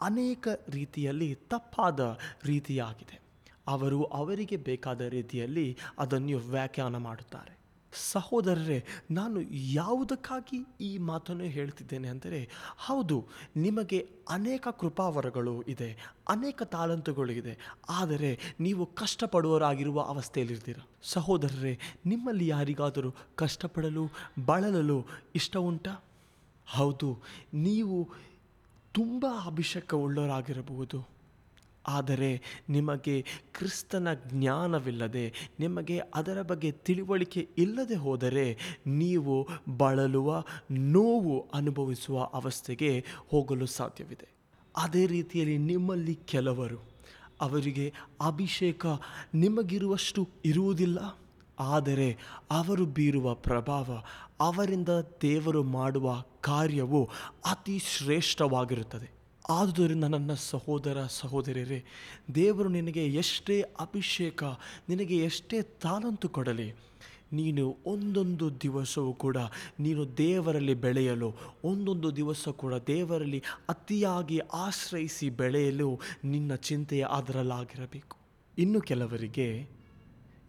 ಅನೇಕ 0.00 0.48
ರೀತಿಯಲ್ಲಿ 0.68 1.34
ತಪ್ಪಾದ 1.34 2.18
ರೀತಿಯಾಗಿದೆ. 2.44 3.20
ಅವರು 3.66 4.04
ಅವರಿಗೆ 4.04 4.56
ಬೇಕಾದ 4.56 5.00
ರೀತಿಯಲ್ಲಿ 5.00 5.76
ಅದನ್ನು 5.98 6.38
ವ್ಯಾಖ್ಯಾನ 6.38 6.96
ಮಾಡುತ್ತಾರೆ. 6.96 7.55
ಸಹೋದರರೇ, 8.12 8.78
ನಾನು 9.10 9.38
ಯಾವುದಕ್ಕಾಗಿ 9.52 10.58
ಈ 10.80 10.98
ಮಾತನ್ನು 10.98 11.44
ಹೇಳ್ತಿದ್ದೇನೆ 11.44 12.08
ಅಂದರೆ, 12.08 12.40
ಹೌದು, 12.76 13.16
ನಿಮಗೆ 13.56 13.98
ಅನೇಕ 14.28 14.68
ಕೃಪಾವರಗಳು 14.68 15.62
ಇದೆ, 15.68 15.90
ಅನೇಕ 16.28 16.62
ತಾಳಂತುಗಳು 16.62 17.32
ಇದೆ, 17.32 17.54
ಆದರೆ 17.90 18.30
ನೀವು 18.60 18.86
ಕಷ್ಟಪಡುವರಾಗಿರುವ 18.86 20.00
ಅವಸ್ಥೆಯಲ್ಲಿರ್ತೀರ 20.00 20.78
ಸಹೋದರರೇ, 21.02 21.78
ನಿಮ್ಮಲ್ಲಿ 22.06 22.48
ಯಾರಿಗಾದರೂ 22.48 23.12
ಕಷ್ಟಪಡಲು, 23.36 24.06
ಬಳಲಲು 24.46 24.98
ಇಷ್ಟ 25.34 25.56
ಉಂಟಾ? 25.56 25.94
ಹೌದು, 26.68 27.10
ನೀವು 27.54 27.98
ತುಂಬ 28.94 29.26
ಅಭಿಷೇಕ 29.46 29.94
ಉಳ್ಳವರಾಗಿರಬಹುದು 29.94 30.98
ಆದರೆ 31.86 32.42
ನಿಮಗೆ 32.68 33.24
ಕ್ರಿಸ್ತನ 33.54 34.08
ಜ್ಞಾನವಿಲ್ಲದೆ, 34.26 35.32
ನಿಮಗೆ 35.60 35.98
ಅದರ 36.14 36.42
ಬಗ್ಗೆ 36.42 36.72
ತಿಳುವಳಿಕೆ 36.72 37.48
ಇಲ್ಲದೆ 37.58 37.94
ಹೋದರೆ 37.94 38.58
ನೀವು 38.86 39.48
ಬಳಲುವ, 39.78 40.44
ನೋವು 40.70 41.48
ಅನುಭವಿಸುವ 41.54 42.24
ಅವಸ್ಥೆಗೆ 42.24 43.04
ಹೋಗಲು 43.28 43.66
ಸಾಧ್ಯವಿದೆ. 43.66 44.28
ಅದೇ 44.76 45.06
ರೀತಿಯಲ್ಲಿ 45.06 45.58
ನಿಮ್ಮಲ್ಲಿ 45.58 46.14
ಕೆಲವರು, 46.14 46.80
ಅವರಿಗೆ 47.40 47.92
ಅಭಿಷೇಕ 48.20 48.86
ನಿಮಗಿರುವಷ್ಟು 49.34 50.28
ಇರುವುದಿಲ್ಲ, 50.44 50.98
ಆದರೆ 51.58 52.18
ಅವರು 52.50 52.86
ಬೀರುವ 52.86 53.34
ಪ್ರಭಾವ, 53.34 53.90
ಅವರಿಂದ 54.40 54.88
ದೇವರು 55.22 55.62
ಮಾಡುವ 55.62 56.22
ಕಾರ್ಯವು 56.40 57.08
ಅತಿ 57.46 57.78
ಶ್ರೇಷ್ಠವಾಗಿರುತ್ತದೆ. 57.78 59.15
ಆದುದರಿಂದ 59.48 60.04
ನನ್ನ 60.04 60.34
ಸಹೋದರ 60.34 61.06
ಸಹೋದರಿಯರೇ, 61.06 61.84
ದೇವರು 62.34 62.68
ನಿನಗೆ 62.68 63.06
ಎಷ್ಟೇ 63.06 63.60
ಅಭಿಷೇಕ, 63.60 64.44
ನಿನಗೆ 64.88 65.16
ಎಷ್ಟೇ 65.16 65.62
ತಾಲಂತು 65.62 66.28
ಕೊಡಲಿ, 66.28 66.74
ನೀನು 67.32 67.76
ಒಂದೊಂದು 67.86 68.60
ದಿವಸವೂ 68.60 69.12
ಕೂಡ 69.12 69.36
ನೀನು 69.80 70.16
ದೇವರಲ್ಲಿ 70.16 70.74
ಬೆಳೆಯಲು, 70.74 71.34
ಒಂದೊಂದು 71.64 72.16
ದಿವಸ 72.16 72.48
ಕೂಡ 72.48 72.74
ದೇವರಲ್ಲಿ 72.74 73.42
ಅತಿಯಾಗಿ 73.68 74.38
ಆಶ್ರಯಿಸಿ 74.38 75.30
ಬೆಳೆಯಲು 75.30 76.00
ನಿನ್ನ 76.24 76.54
ಚಿಂತೆಯ 76.54 77.06
ಅದರಲ್ಲಾಗಿರಬೇಕು 77.10 78.16
ಇನ್ನು 78.58 78.80
ಕೆಲವರಿಗೆ 78.80 79.68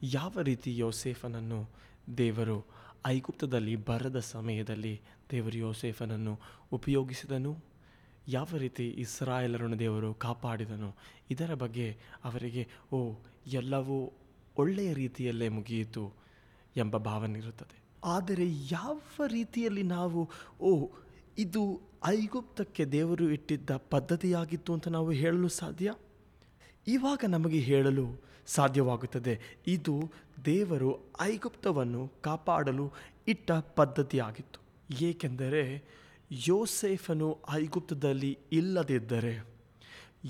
ಯಾವ 0.03 0.41
ರೀತಿ 0.41 0.77
ಯೋಸೇಫನನ್ನು 0.77 1.69
ದೇವರು 2.17 2.65
ಐಗುಪ್ತದಲ್ಲಿ 3.05 3.75
ಬರದ 3.75 4.19
ಸಮಯದಲ್ಲಿ 4.19 5.01
ದೇವರು 5.31 5.57
ಯೋಸೇಫನನ್ನು 5.57 6.39
ಉಪಯೋಗಿಸಿದನು? 6.71 7.66
ಯಾವ 8.27 8.47
ರೀತಿ 8.57 8.89
ಇಸ್ರಾಯೇಲರನ್ನು 8.89 9.79
ದೇವರು 9.79 10.13
ಕಾಪಾಡಿದನು 10.13 10.95
ಇದರ 11.31 11.53
ಬಗ್ಗೆ 11.53 11.97
ಅವರಿಗೆ, 12.23 12.67
ಓ, 12.93 13.13
ಎಲ್ಲವೂ 13.47 14.13
ಒಳ್ಳೆಯ 14.57 14.93
ರೀತಿಯಲ್ಲೇ 14.93 15.49
ಮುಗಿಯಿತು 15.49 16.13
ಎಂಬ 16.77 16.97
ಭಾವನೆ 16.97 17.39
ಇರುತ್ತದೆ. 17.39 17.83
ಆದರೆ 18.03 18.43
ಯಾವ 18.71 18.99
ರೀತಿಯಲ್ಲಿ 19.27 19.83
ನಾವು, 19.83 20.29
ಓ, 20.61 20.87
ಇದು 21.37 21.81
ಐಗುಪ್ತಕ್ಕೆ 22.05 22.85
ದೇವರು 22.85 23.29
ಇಟ್ಟಿದ್ದ 23.29 23.69
ಪದ್ಧತಿಯಾಗಿತ್ತು 23.71 24.73
ಅಂತ 24.73 24.87
ನಾವು 24.87 25.11
ಹೇಳಲು 25.11 25.47
ಸಾಧ್ಯ? 25.47 25.93
ಇವಾಗ 26.87 27.23
ನಮಗೆ 27.27 27.59
ಹೇಳಲು 27.59 28.21
ಸಾಧ್ಯವಾಗುತ್ತದೆ, 28.45 29.39
ಇದು 29.67 30.11
ದೇವರು 30.45 31.13
ಐಗುಪ್ತವನ್ನು 31.21 32.11
ಕಾಪಾಡಲು 32.21 32.91
ಇಟ್ಟ 33.27 33.51
ಪದ್ಧತಿಯಾಗಿತ್ತು. 33.51 34.59
ಏಕೆಂದರೆ 35.01 35.83
ಯೋಸೇಫನು 36.31 37.39
ಐಗುಪ್ತದಲ್ಲಿ 37.51 38.39
ಇಲ್ಲದಿದ್ದರೆ 38.51 39.57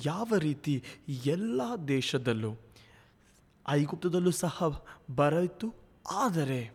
ಯಾವ 0.06 0.34
ರೀತಿ 0.38 0.84
ಎಲ್ಲ 1.26 1.62
ದೇಶದಲ್ಲೂ 1.88 2.56
ಐಗುಪ್ತದಲ್ಲೂ 3.70 4.32
ಸಹ 4.32 4.86
ಬರಯಿತು 5.16 5.74
ಆದರೆ 6.12 6.72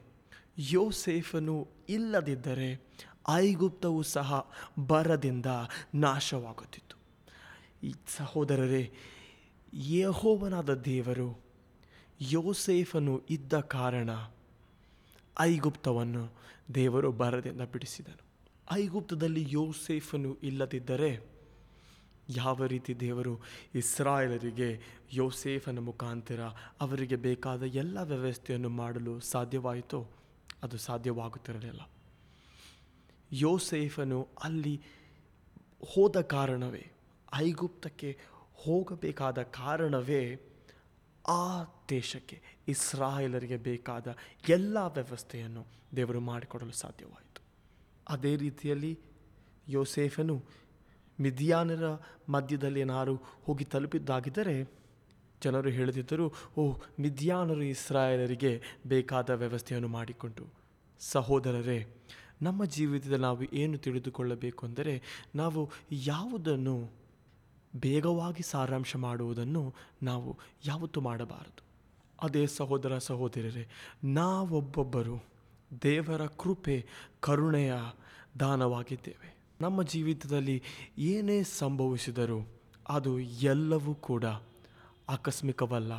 ಯೋಸೇಫನು 0.58 1.68
ಇಲ್ಲದಿದ್ದರೆ 1.88 2.86
ಐಗುಪ್ತವು 3.28 4.02
ಸಹ 4.02 4.50
ಬರದಿಂದ 4.86 5.46
ನಾಶವಾಗುತ್ತಿತ್ತು. 5.94 6.96
ಸಹೋದರರೇ, 8.16 8.92
ಯಹೋವನಾದ 9.74 10.74
ದೇವರು 10.74 11.40
ಯೋಸೇಫನು 12.20 13.22
ಇದ್ದ 13.30 13.60
ಕಾರಣ 13.60 14.10
ಐಗುಪ್ತವನ್ನು 15.40 16.32
ದೇವರು 16.74 17.12
ಬರದಿಂದ 17.12 17.60
ಬಿಡಿಸಿದನು. 17.60 18.21
ಐಗುಪ್ತದಲ್ಲಿ 18.72 19.44
ಯೋಸೇಫನು 19.48 20.34
ಇಲ್ಲದಿದ್ದರೆ 20.34 21.32
ಯಾವ 22.28 22.64
ರೀತಿ 22.64 23.00
ದೇವರು 23.00 23.40
ಇಸ್ರಾಯೇಲರಿಗೆ 23.74 24.80
ಯೋಸೇಫನ 25.12 25.78
ಮುಖಾಂತರ 25.78 26.40
ಅವರಿಗೆ 26.80 27.16
ಬೇಕಾದ 27.16 27.62
ಎಲ್ಲ 27.62 27.98
ವ್ಯವಸ್ಥೆಯನ್ನು 28.02 28.68
ಮಾಡಲು 28.68 29.20
ಸಾಧ್ಯವಾಯಿತೋ 29.20 30.06
ಅದು 30.62 30.78
ಸಾಧ್ಯವಾಗುತ್ತಿರಲಿಲ್ಲ. 30.78 31.90
ಯೋಸೇಫನು 33.32 34.28
ಅಲ್ಲಿ 34.42 34.80
ಹೋದ 35.94 36.20
ಕಾರಣವೇ, 36.20 36.92
ಐಗುಪ್ತಕ್ಕೆ 37.34 38.18
ಹೋಗಬೇಕಾದ 38.54 39.42
ಕಾರಣವೇ 39.42 40.40
ಆ 41.28 41.64
ದೇಶಕ್ಕೆ 41.88 42.42
ಇಸ್ರಾಯೇಲರಿಗೆ 42.68 43.56
ಬೇಕಾದ 43.56 44.16
ಎಲ್ಲ 44.48 44.78
ವ್ಯವಸ್ಥೆಯನ್ನು 44.78 45.66
ದೇವರು 45.96 46.20
ಮಾಡಿಕೊಡಲು 46.20 46.72
ಸಾಧ್ಯವಾಯಿತು. 46.72 47.31
ಅದೇ 48.08 48.36
ರೀತಿಯಲ್ಲಿ 48.36 48.98
ಯೋಸೇಫನು 49.68 50.42
ಮಿದಿಯಾನರ 51.20 51.84
ಮಧ್ಯದಲ್ಲಿ 52.28 52.80
ಏನಾರು 52.80 53.14
ಹೋಗಿ 53.16 53.64
ತಲುಪಿದ್ದಾಗಿದ್ದರೆ 53.64 54.82
ಜನರು 55.44 55.68
ಹೇಳುತ್ತಿದ್ದರು 55.68 56.32
ಓ 56.56 56.72
ಮಿದ್ಯಾನರು 57.00 57.62
ಇಸ್ರಾಯೇಲರಿಗೆ 57.62 58.62
ಬೇಕಾದ 58.86 59.30
ವ್ಯವಸ್ಥೆಯನ್ನು 59.30 59.88
ಮಾಡಿಕೊಂಡು. 59.88 60.54
ಸಹೋದರರೇ, 61.00 61.86
ನಮ್ಮ 62.42 62.64
ಜೀವಿತದಲ್ಲಿ 62.64 63.22
ನಾವು 63.22 63.42
ಏನು 63.42 63.78
ತಿಳಿದುಕೊಳ್ಳಬೇಕು 63.78 64.66
ಅಂದರೆ, 64.66 65.02
ನಾವು 65.34 65.70
ಯಾವುದನ್ನು 65.92 66.90
ಬೇಗವಾಗಿ 67.76 68.42
ಸಾರಾಂಶ 68.42 68.96
ಮಾಡುವುದನ್ನು 68.96 69.74
ನಾವು 70.02 70.38
ಯಾವತ್ತೂ 70.66 71.00
ಮಾಡಬಾರದು. 71.00 71.64
ಅದೇ 72.22 72.46
ಸಹೋದರ 72.46 72.98
ಸಹೋದರರೇ 72.98 73.68
ನಾವೊಬ್ಬೊಬ್ಬರು 74.04 75.31
ದೇವರ 75.82 76.26
ಕೃಪೆ, 76.26 76.86
ಕರುಣೆಯ 77.20 77.74
ದಾನವಾಗಿದ್ದೇವೆ. 78.40 79.36
ನಮ್ಮ 79.60 79.82
ಜೀವಿತದಲ್ಲಿ 79.82 80.62
ಏನೇ 80.98 81.42
ಸಂಭವಿಸಿದರೂ 81.42 82.48
ಅದು 82.88 83.20
ಎಲ್ಲವೂ 83.20 83.94
ಕೂಡ 83.94 84.24
ಆಕಸ್ಮಿಕವಲ್ಲ. 85.08 85.92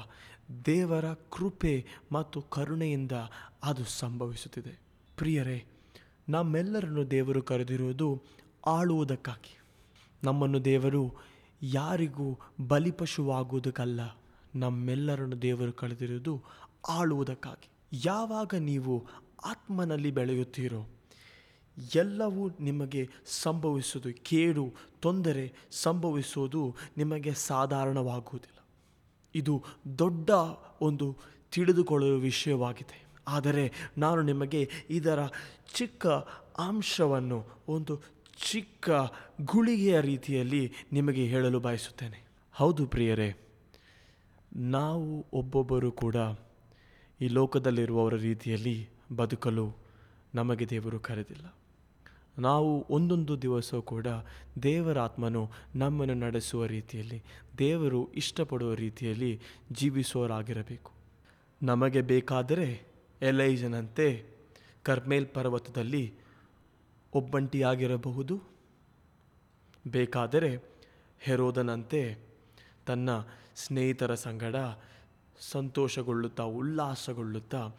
ದೇವರ 0.65 1.05
ಕೃಪೆ 1.13 1.85
ಮತ್ತು 2.11 2.41
ಕರುಣೆಯಿಂದ 2.41 3.11
ಅದು 3.63 3.83
ಸಂಭವಿಸುತ್ತಿದೆ. 3.83 4.81
ಪ್ರಿಯರೇ, 5.17 5.65
ನಮ್ಮೆಲ್ಲರನ್ನು 6.29 7.11
ದೇವರು 7.11 7.41
ಕರೆದಿರುವುದು 7.41 8.21
ಆಳುವುದಕ್ಕಾಗಿ. 8.65 9.59
ನಮ್ಮನ್ನು 10.23 10.65
ದೇವರು 10.65 11.13
ಯಾರಿಗೂ 11.61 12.39
ಬಲಿಪಶುವಾಗುವುದಕ್ಕಲ್ಲ, 12.67 14.17
ನಮ್ಮೆಲ್ಲರನ್ನು 14.55 15.41
ದೇವರು 15.41 15.73
ಕಳೆದಿರುವುದು 15.73 16.41
ಆಳುವುದಕ್ಕಾಗಿ. 16.89 17.69
ಯಾವಾಗ 18.05 18.55
ನೀವು 18.59 19.05
ಆತ್ಮನಲ್ಲಿ 19.45 20.11
ಬೆಳೆಯುತ್ತೀರೋ, 20.11 20.89
ಎಲ್ಲವೂ 21.95 22.49
ನಿಮಗೆ 22.49 23.09
ಸಂಭವಿಸುವುದು, 23.25 24.23
ಕೇಡು, 24.23 24.73
ತೊಂದರೆ 24.99 25.53
ಸಂಭವಿಸುವುದು 25.71 26.75
ನಿಮಗೆ 26.97 27.33
ಸಾಧಾರಣವಾಗುವುದಿಲ್ಲ. 27.33 28.65
ಇದು 29.35 29.63
ದೊಡ್ಡ 29.99 30.29
ಒಂದು 30.81 31.17
ತಿಳಿದುಕೊಳ್ಳುವ 31.51 32.15
ವಿಷಯವಾಗಿದೆ. 32.15 33.05
ಆದರೆ 33.27 33.71
ನಾನು 33.97 34.21
ನಿಮಗೆ 34.21 34.69
ಇದರ 34.89 35.19
ಚಿಕ್ಕ 35.75 36.07
ಅಂಶವನ್ನು, 36.57 37.45
ಒಂದು 37.67 38.01
ಚಿಕ್ಕ 38.49 38.89
ಗುಳಿಗೆಯ 39.41 40.01
ರೀತಿಯಲ್ಲಿ 40.01 40.71
ನಿಮಗೆ 40.91 41.25
ಹೇಳಲು 41.25 41.59
ಬಯಸುತ್ತೇನೆ. 41.59 42.27
ಹೌದು 42.53 42.85
ಪ್ರಿಯರೇ, 42.85 43.35
ನಾವು 44.55 45.25
ಒಬ್ಬೊಬ್ಬರು 45.33 45.91
ಕೂಡ 45.91 46.15
ಈ 47.21 47.27
ಲೋಕದಲ್ಲಿರುವವರ 47.27 48.13
ರೀತಿಯಲ್ಲಿ 48.13 48.92
ಬದುಕಲು 49.15 49.75
ನಮಗೆ 50.35 50.69
ದೇವರು 50.69 50.99
ಕರೆದಿಲ್ಲ. 50.99 51.55
ನಾವು 52.39 52.85
ಒಂದೊಂದು 52.89 53.41
ದಿವಸ 53.41 53.75
ಕೂಡ 53.75 54.07
ದೇವರ 54.63 54.99
ಆತ್ಮನು 54.99 55.49
ನಮ್ಮನ್ನು 55.75 56.13
ನಡೆಸುವ 56.13 56.65
ರೀತಿಯಲ್ಲಿ, 56.65 57.23
ದೇವರು 57.57 58.13
ಇಷ್ಟಪಡುವ 58.13 58.73
ರೀತಿಯಲ್ಲಿ 58.73 59.41
ಜೀವಿಸುವವರಾಗಿರಬೇಕು. 59.71 60.91
ನಮಗೆ 61.63 62.01
ಬೇಕಾದರೆ 62.01 62.87
ಎಲೈಜನಂತೆ 63.21 64.25
ಕರ್ಮೇಲ್ 64.83 65.27
ಪರ್ವತದಲ್ಲಿ 65.27 66.13
ಒಬ್ಬಂಟಿಯಾಗಿರಬಹುದು. 67.13 68.41
ಬೇಕಾದರೆ 69.87 70.63
ಹೆರೋದನಂತೆ 71.19 72.17
ತನ್ನ 72.85 73.09
ಸ್ನೇಹಿತರ 73.55 74.13
ಸಂಗಡ 74.13 74.55
ಸಂತೋಷಗೊಳ್ಳುತ್ತಾ, 75.39 76.43
ಉಲ್ಲಾಸಗೊಳ್ಳುತ್ತಾ 76.43 77.69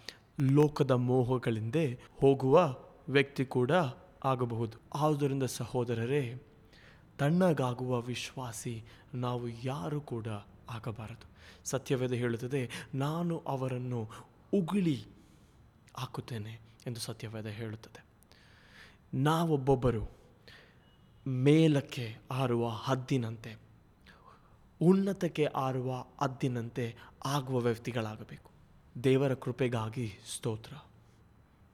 ಲೋಕದ 0.40 0.90
ಮೋಹಗಳಿಂದ 0.90 1.75
ಹೋಗುವ 2.20 2.77
ವ್ಯಕ್ತಿ 3.09 3.44
ಕೂಡ 3.44 3.70
ಆಗಬಹುದು. 4.25 4.79
ಆದ್ದರಿಂದ 4.94 5.42
ಸಹೋದರರೇ, 5.42 6.42
ತಣ್ಣಗಾಗುವ 7.18 8.01
ವಿಶ್ವಾಸಿ 8.01 8.85
ನಾವು 9.14 9.49
ಯಾರು 9.49 10.01
ಕೂಡ 10.01 10.27
ಆಗಬಾರದು. 10.70 11.27
ಸತ್ಯವೇದ 11.64 12.12
ಹೇಳುತ್ತದೆ, 12.12 12.70
ನಾನು 12.94 13.38
ಅವರನ್ನು 13.38 14.11
ಉಗುಳಿ 14.53 15.05
ಹಾಕುತ್ತೇನೆ 15.97 16.61
ಎಂದು 16.87 17.01
ಸತ್ಯವೇದ 17.01 17.47
ಹೇಳುತ್ತದೆ. 17.47 18.05
ನಾವೊಬ್ಬೊಬ್ಬರು 19.14 20.11
ಮೇಲಕ್ಕೆ 21.29 22.16
ಆರುವ 22.31 22.68
ಹದ್ದಿನಂತೆ, 22.68 23.57
ಉನ್ನತಕ್ಕೆ 24.81 25.44
ಆರುವ 25.44 25.92
ಹದ್ದಿನಂತೆ 26.23 26.97
ಆಗುವ 27.25 27.61
ವ್ಯಕ್ತಿಗಳಾಗಬೇಕು. 27.61 28.54
ದೇವರ 29.02 29.35
ಕೃಪೆಗಾಗಿ 29.35 30.12
ಸ್ತೋತ್ರ. 30.35 30.72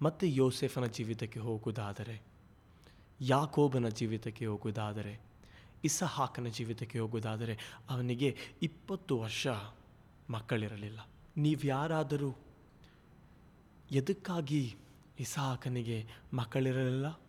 ಮತ್ತು 0.02 0.26
ಯೋಸೆಫನ 0.26 0.84
ಜೀವಿತಕ್ಕೆ 0.84 1.40
ಹೋಗುವುದಾದರೆ, 1.40 2.22
ಯಾಕೋಬನ 3.20 3.88
ಜೀವಿತಕ್ಕೆ 3.88 4.46
ಹೋಗುವುದಾದರೆ, 4.46 5.20
ಇಸಹಾಕನ 5.84 6.46
ಜೀವಿತಕ್ಕೆ 6.46 6.98
ಹೋಗುವುದಾದರೆ 6.98 7.58
ಅವನಿಗೆ 7.90 8.36
ಇಪ್ಪತ್ತು 8.62 9.20
ವರ್ಷ 9.20 9.46
ಮಕ್ಕಳಿರಲಿಲ್ಲ. 10.30 11.00
ನೀವು 11.36 11.66
ಯಾರಾದರೂ 11.66 12.36
ಎದಕ್ಕಾಗಿ 13.90 14.76
ಇಸಹಾಕನಿಗೆ 15.20 16.06
ಮಕ್ಕಳಿರಲಿಲ್ಲ? 16.32 17.20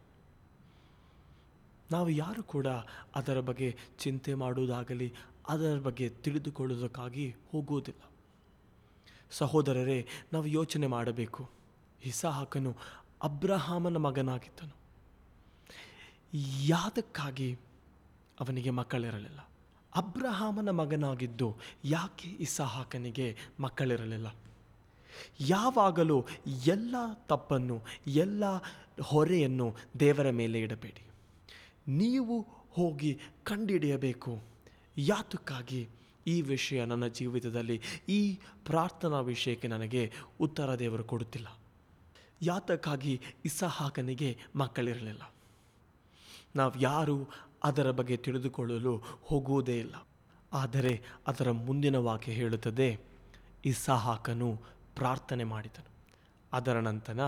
ನಾವು 1.92 2.10
ಯಾರು 2.10 2.44
ಕೂಡ 2.44 2.68
ಅದರ 3.16 3.40
ಬಗ್ಗೆ 3.40 3.76
ಚಿಂತೆ 4.00 4.34
ಮಾಡುವುದಾಗಲಿ, 4.34 5.14
ಅದರ 5.50 5.80
ಬಗ್ಗೆ 5.80 6.10
ತಿಳಿದುಕೊಳ್ಳುವುದಕ್ಕಾಗಿ 6.10 7.36
ಹೋಗುವುದಿಲ್ಲ. 7.52 8.11
ಸಹೋದರರೇ, 9.32 10.08
ನಾವು 10.34 10.46
ಯೋಚನೆ 10.46 10.88
ಮಾಡಬೇಕು. 10.88 11.50
ಇಸಹಾಕನು 12.06 12.76
ಅಬ್ರಹಾಮನ 13.24 13.98
ಮಗನಾಗಿದ್ದನು. 13.98 14.76
ಯಾತಕ್ಕಾಗಿ 16.64 17.54
ಅವನಿಗೆ 18.40 18.70
ಮಕ್ಕಳಿರಲಿಲ್ಲ? 18.70 19.40
ಅಬ್ರಹಾಮನ 19.96 20.70
ಮಗನಾಗಿದ್ದು 20.70 21.58
ಯಾಕೆ 21.86 22.30
ಇಸಹಾಕನಿಗೆ 22.30 23.38
ಮಕ್ಕಳಿರಲಿಲ್ಲ? 23.60 24.28
ಯಾವಾಗಲೂ 25.40 26.26
ಎಲ್ಲ 26.66 26.96
ತಪ್ಪನ್ನು, 27.14 27.82
ಎಲ್ಲ 28.08 28.44
ಹೊರೆಯನ್ನು 29.04 29.76
ದೇವರ 30.00 30.30
ಮೇಲೆ 30.30 30.60
ಇಡಬೇಡಿ. 30.60 31.08
ನೀವು 31.88 32.42
ಹೋಗಿ 32.72 33.20
ಕಂಡಿಡಿಯಬೇಕು. 33.44 34.42
ಯಾತಕ್ಕಾಗಿ? 34.98 35.90
ಈ 36.28 36.42
ವಿಷಯ 36.42 36.86
ನನ್ನ 36.86 37.08
ಜೀವಿತದಲ್ಲಿ, 37.08 37.82
ಈ 38.10 38.40
ಪ್ರಾರ್ಥನಾ 38.66 39.20
ವಿಷಯಕ್ಕೆ 39.20 39.68
ನನಗೆ 39.68 40.12
ಉತ್ತರ 40.40 40.76
ದೇವರು 40.76 41.04
ಕೊಡುತ್ತಿಲ್ಲ. 41.04 41.48
ಯಾತಕ್ಕಾಗಿ 42.42 43.22
ಇಸಹಾಕನಿಗೆ 43.46 44.38
ಮಕ್ಕಳಿರಲಿಲ್ಲ. 44.56 45.34
ನಾವು 46.56 46.80
ಯಾರು 46.80 47.28
ಅದರ 47.64 47.92
ಬಗ್ಗೆ 47.92 48.18
ತಿಳಿದುಕೊಳ್ಳಲು 48.18 49.04
ಹೋಗುವುದೇ 49.22 49.80
ಇಲ್ಲ. 49.80 50.08
ಆದರೆ 50.54 51.02
ಅದರ 51.28 51.52
ಮುಂದಿನ 51.52 51.96
ವಾಕ್ಯ 51.96 52.32
ಹೇಳುತ್ತದೆ, 52.32 53.00
ಇಸಹಾಕನು 53.66 54.62
ಪ್ರಾರ್ಥನೆ 54.96 55.44
ಮಾಡಿದನು. 55.44 55.92
ಅದರ 56.54 56.80
ನಂತರ 56.80 57.20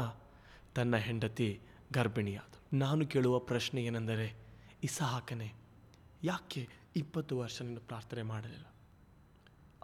ತನ್ನ 0.75 0.95
ಹೆಂಡತಿ 0.95 1.59
ಗರ್ಭಿಣಿಯಾದ. 1.93 2.75
ನಾನು 2.75 3.07
ಕೇಳುವ 3.07 3.39
ಪ್ರಶ್ನೆ 3.39 3.83
ಏನೆಂದರೆ, 3.83 4.35
ಇಸಹಾಕನೇ, 4.83 5.53
ಯಾಕೆ 6.23 6.69
ಇಪ್ಪತ್ತು 6.95 7.37
ವರ್ಷ 7.37 7.61
ನೀನು 7.61 7.81
ಪ್ರಾರ್ಥನೆ 7.81 8.23
ಮಾಡಲಿಲ್ಲ? 8.23 8.72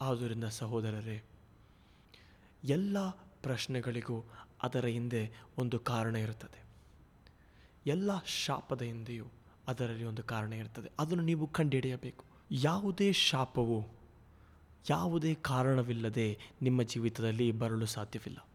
ಆದ್ದರಿಂದ 0.02 0.44
ಸಹೋದರರೇ, 0.44 1.24
ಎಲ್ಲ 2.64 3.10
ಪ್ರಶ್ನೆಗಳಿಗೂ 3.44 4.32
ಅದರ 4.64 4.86
ಹಿಂದೆ 4.86 5.32
ಒಂದು 5.58 5.80
ಕಾರಣ 5.80 6.16
ಇರುತ್ತದೆ. 6.16 6.64
ಎಲ್ಲ 7.88 8.12
ಶಾಪದ 8.26 8.82
ಹಿಂದೆಯೂ 8.82 9.26
ಅದರಲ್ಲಿ 9.68 10.04
ಒಂದು 10.04 10.24
ಕಾರಣ 10.24 10.54
ಇರ್ತದೆ 10.54 10.90
ಅದನ್ನು 11.00 11.24
ನೀವು 11.24 11.48
ಕಂಡುಹಿಡಿಯಬೇಕು. 11.48 12.26
ಯಾವುದೇ 12.52 13.12
ಶಾಪವು 13.12 13.88
ಯಾವುದೇ 14.90 15.36
ಕಾರಣವಿಲ್ಲದೆ 15.36 16.40
ನಿಮ್ಮ 16.62 16.82
ಜೀವಿತದಲ್ಲಿ 16.82 17.52
ಬರಲು 17.52 17.86
ಸಾಧ್ಯವಿಲ್ಲ. 17.86 18.48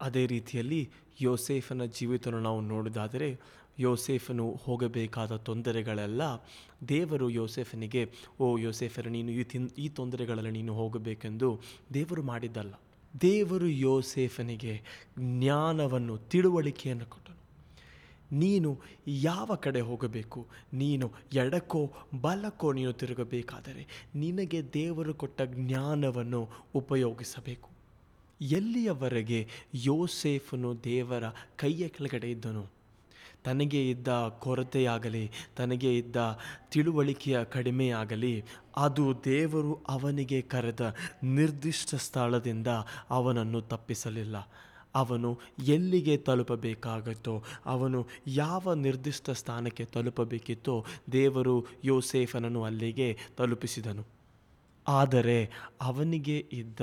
ಅದೇ 0.00 0.26
ರೀತಿಯಲ್ಲಿ 0.26 0.90
ಯೋಸೇಫನ 1.20 1.84
ಜೀವಿತವನ್ನು 1.84 2.42
ನಾವು 2.42 2.60
ನೋಡಿದಾದರೆ 2.60 3.40
ಯೋಸೇಫನು 3.82 4.60
ಹೋಗಬೇಕಾದ 4.64 5.36
ತೊಂದರೆಗಳೆಲ್ಲ 5.36 6.22
ದೇವರು 6.88 7.30
ಯೋಸೇಫನಿಗೆ, 7.30 8.02
ಓ 8.40 8.56
ಯೋಸೇಫರು, 8.58 9.10
ನೀನು 9.10 9.30
ಈ 9.30 9.44
ತಿನ್, 9.44 9.70
ಈ 9.78 9.88
ತೊಂದರೆಗಳಲ್ಲಿ 9.88 10.50
ನೀನು 10.50 10.74
ಹೋಗಬೇಕೆಂದು 10.74 11.60
ದೇವರು 11.94 12.22
ಮಾಡಿದ್ದಲ್ಲ. 12.22 12.74
ದೇವರು 13.20 13.66
ಯೋಸೇಫನಿಗೆ 13.66 14.82
ಜ್ಞಾನವನ್ನು, 15.18 16.18
ತಿಳುವಳಿಕೆಯನ್ನು 16.18 17.06
ಕೊಟ್ಟನು. 17.06 17.32
ನೀನು 18.36 18.80
ಯಾವ 19.06 19.54
ಕಡೆ 19.54 19.80
ಹೋಗಬೇಕು? 19.80 20.46
ನೀನು 20.72 21.12
ಎಡಕ್ಕೋ, 21.32 21.92
ಬಲಕ್ಕೋ 22.20 22.72
ನೀನು 22.72 22.92
ತಿರುಗಬೇಕಾದರೆ 22.92 24.08
ನಿನಗೆ 24.14 24.72
ದೇವರು 24.72 25.14
ಕೊಟ್ಟ 25.14 25.42
ಜ್ಞಾನವನ್ನು 25.42 26.48
ಉಪಯೋಗಿಸಬೇಕು. 26.74 27.70
ಎಲ್ಲಿಯವರೆಗೆ 28.40 29.46
ಯೋಸೇಫನು 29.74 30.84
ದೇವರ 30.84 31.24
ಕೈಯ 31.56 31.88
ಕೆಳಗಡೆ 31.88 32.30
ಇದ್ದನು? 32.30 32.81
ತನಗೆ 33.44 33.90
ಇದ್ದ 33.90 34.08
ಕೊರತೆಯಾಗಲಿ, 34.38 35.30
ತನಗೆ 35.56 35.98
ಇದ್ದ 35.98 36.16
ತಿಳುವಳಿಕೆಯ 36.70 37.44
ಕಡಿಮೆಯಾಗಲಿ, 37.44 38.44
ಅದು 38.76 39.24
ದೇವರು 39.24 39.74
ಅವನಿಗೆ 39.74 40.42
ಕರೆದ 40.42 40.94
ನಿರ್ದಿಷ್ಟ 41.22 41.94
ಸ್ಥಳದಿಂದ 41.94 42.66
ಅವನನ್ನು 43.10 43.60
ತಪ್ಪಿಸಲಿಲ್ಲ. 43.60 44.36
ಅವನು 44.94 45.40
ಎಲ್ಲಿಗೆ 45.66 46.16
ತಲುಪಬೇಕಾಗುತ್ತೋ, 46.16 47.42
ಅವನು 47.66 48.06
ಯಾವ 48.26 48.74
ನಿರ್ದಿಷ್ಟ 48.74 49.30
ಸ್ಥಾನಕ್ಕೆ 49.30 49.84
ತಲುಪಬೇಕಿತ್ತೋ 49.84 50.84
ದೇವರು 51.12 51.66
ಯೋಸೇಫನನ್ನು 51.84 52.64
ಅಲ್ಲಿಗೆ 52.64 53.18
ತಲುಪಿಸಿದನು. 53.36 54.04
ಆದರೆ 54.88 55.50
ಅವನಿಗೆ 55.80 56.38
ಇದ್ದ 56.52 56.80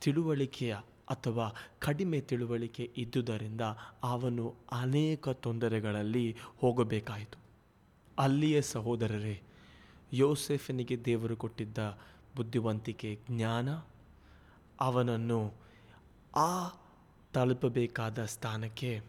ತಿಳುವಳಿಕೆಯ 0.00 0.76
ಅಥವಾ 1.10 1.54
ಕಡಿಮೆ 1.78 2.20
ತಿಳುವಳಿಕೆ 2.20 2.92
ಇದ್ದುದರಿಂದ 2.96 3.60
ಅವನು 4.02 4.54
ಅನೇಕ 4.72 5.28
ತೊಂದರೆಗಳಲ್ಲಿ 5.28 6.36
ಹೋಗಬೇಕಾಯಿತು. 6.58 7.38
ಅಲ್ಲಿಯ 8.18 8.62
ಸಹೋದರರೇ, 8.62 9.42
ಯೋಸೆಫನಿಗೆ 10.12 11.04
ದೇವರು 11.04 11.36
ಕೊಟ್ಟಿದ್ದ 11.36 11.78
ಬುದ್ಧಿವಂತಿಕೆ 12.36 13.18
ಜ್ಞಾನ, 13.30 13.68
ಅವನನ್ನು 14.80 15.54
ಆ 16.36 16.68
ತಲುಪಬೇಕಾದ 17.32 18.24
ಸ್ಥಾನಕ್ಕೆ 18.24 19.02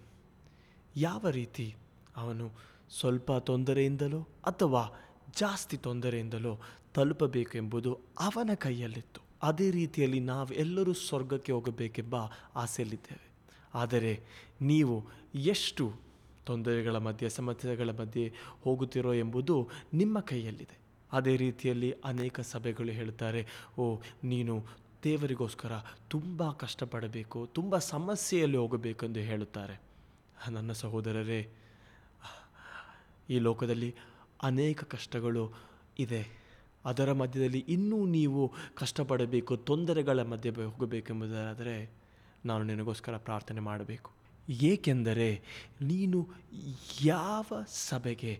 ಯಾವ 0.95 1.29
ರೀತಿ 1.29 1.75
ಅವನು 2.15 2.51
ಸ್ವಲ್ಪ 2.99 3.31
ತೊಂದರೆಯಿಂದಲೋ 3.31 4.21
ಅಥವಾ 4.21 4.99
ಜಾಸ್ತಿ 5.39 5.77
ತೊಂದರೆಯಿಂದಲೋ 5.77 6.59
ತಲುಪಬೇಕೆಂಬುದು 6.93 7.99
ಅವನ 8.19 8.49
ಕೈಯಲ್ಲಿತ್ತು. 8.55 9.28
ಅದೇ 9.43 9.71
ರೀತಿಯಲ್ಲಿ 9.71 10.19
ನಾವೆಲ್ಲರೂ 10.19 10.93
ಸ್ವರ್ಗಕ್ಕೆ 10.93 11.51
ಹೋಗಬೇಕೆಂಬ 11.51 12.15
ಆಸೆಯಲ್ಲಿದ್ದೇವೆ. 12.55 13.31
ಆದರೆ 13.73 14.19
ನೀವು 14.61 15.07
ಎಷ್ಟು 15.35 15.93
ತೊಂದರೆಗಳ 16.45 16.97
ಮಧ್ಯೆ 16.97 17.29
ಸಮಸ್ಯೆಗಳ 17.29 17.89
ಮಧ್ಯೆ 17.89 18.33
ಹೋಗುತ್ತಿರೋ 18.61 19.13
ಎಂಬುದು 19.13 19.69
ನಿಮ್ಮ 19.93 20.19
ಕೈಯಲ್ಲಿದೆ. 20.19 20.77
ಅದೇ 21.11 21.37
ರೀತಿಯಲ್ಲಿ 21.37 21.91
ಅನೇಕ 21.91 22.39
ಸಭೆಗಳು 22.39 22.91
ಹೇಳ್ತಾರೆ 22.91 23.47
ಓ, 23.77 24.01
ನೀನು 24.23 24.65
ದೇವರಿಗೋಸ್ಕರ 25.03 25.71
ತುಂಬ 26.07 26.51
ಕಷ್ಟಪಡಬೇಕು, 26.51 27.45
ತುಂಬ 27.45 27.77
ಸಮಸ್ಯೆಯಲ್ಲಿ 27.77 28.57
ಹೋಗಬೇಕೆಂದು 28.57 29.19
ಹೇಳುತ್ತಾರೆ. 29.19 29.81
ನನ್ನ 30.49 30.71
ಸಹೋದರರೇ, 30.71 31.49
ಈ 33.29 33.39
ಲೋಕದಲ್ಲಿ 33.39 33.95
ಅನೇಕ 34.43 34.83
ಕಷ್ಟಗಳು 34.83 35.53
ಇದೆ. 35.99 36.38
ಅದರ 36.89 37.11
ಮಧ್ಯದಲ್ಲಿ 37.21 37.61
ಇನ್ನೂ 37.69 37.97
ನೀವು 38.17 38.43
ಕಷ್ಟಪಡಬೇಕು, 38.75 39.53
ತೊಂದರೆಗಳ 39.69 40.23
ಮಧ್ಯೆ 40.31 40.51
ಹೋಗಬೇಕೆಂಬುದಾದರೆ 40.63 41.75
ನಾನು 42.45 42.63
ನಿನಗೋಸ್ಕರ 42.63 43.17
ಪ್ರಾರ್ಥನೆ 43.17 43.61
ಮಾಡಬೇಕು. 43.61 44.09
ಏಕೆಂದರೆ 44.69 45.27
ನೀನು 45.81 46.19
ಯಾವ 47.05 47.47
ಸಭೆಗೆ 47.89 48.31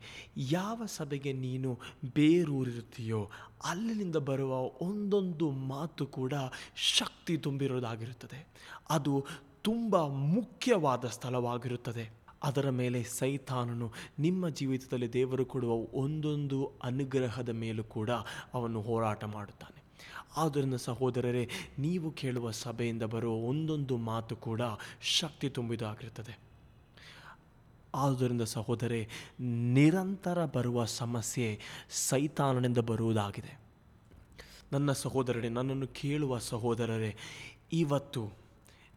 ಯಾವ 0.52 0.86
ಸಭೆಗೆ 0.86 1.32
ನೀನು 1.46 1.72
ಬೇರೂರಿರುತ್ತೀಯೋ, 2.16 3.22
ಅಲ್ಲಿನಿಂದ 3.66 4.18
ಬರುವ 4.30 4.54
ಒಂದೊಂದು 4.88 5.48
ಮಾತು 5.74 6.06
ಕೂಡ 6.18 6.34
ಶಕ್ತಿ 6.98 7.36
ತುಂಬಿರೋದಾಗಿರುತ್ತದೆ 7.38 8.40
ಅದು 8.90 9.14
ತುಂಬ 9.62 9.96
ಮುಖ್ಯವಾದ 10.36 11.06
ಸ್ಥಳವಾಗಿರುತ್ತದೆ. 11.06 12.06
ಅದರ 12.44 12.70
ಮೇಲೆ 12.70 13.04
ಸೈತಾನನು 13.04 13.92
ನಿಮ್ಮ 14.20 14.50
ಜೀವಿತದಲ್ಲಿ 14.50 15.14
ದೇವರು 15.14 15.46
ಕೊಡುವ 15.46 15.72
ಒಂದೊಂದು 15.74 16.72
ಅನುಗ್ರಹದ 16.84 17.50
ಮೇಲೂ 17.50 17.84
ಕೂಡ 17.84 18.10
ಅವನು 18.54 18.82
ಹೋರಾಟ 18.82 19.24
ಮಾಡುತ್ತಾನೆ. 19.24 19.84
ಆದ್ದರಿಂದ 20.38 20.74
ಸಹೋದರರೇ, 20.74 21.50
ನೀವು 21.80 22.12
ಕೇಳುವ 22.12 22.52
ಸಭೆಯಿಂದ 22.52 23.04
ಬರುವ 23.04 23.34
ಒಂದೊಂದು 23.34 23.98
ಮಾತು 23.98 24.36
ಕೂಡ 24.36 24.62
ಶಕ್ತಿ 25.02 25.50
ತುಂಬಿದಾಗಿರ್ತದೆ 25.50 26.40
ಆದ್ದರಿಂದ 27.96 28.42
ಸಹೋದರೇ, 28.42 29.08
ನಿರಂತರ 29.74 30.46
ಬರುವ 30.46 30.86
ಸಮಸ್ಯೆ 30.86 31.60
ಸೈತಾನನಿಂದ 31.90 32.78
ಬರುವುದಾಗಿದೆ. 32.78 33.60
ನನ್ನ 34.74 34.92
ಸಹೋದರರೇ, 34.92 35.50
ನನ್ನನ್ನು 35.50 35.88
ಕೇಳುವ 35.88 36.38
ಸಹೋದರರೇ, 36.38 37.16
ಇವತ್ತು 37.74 38.32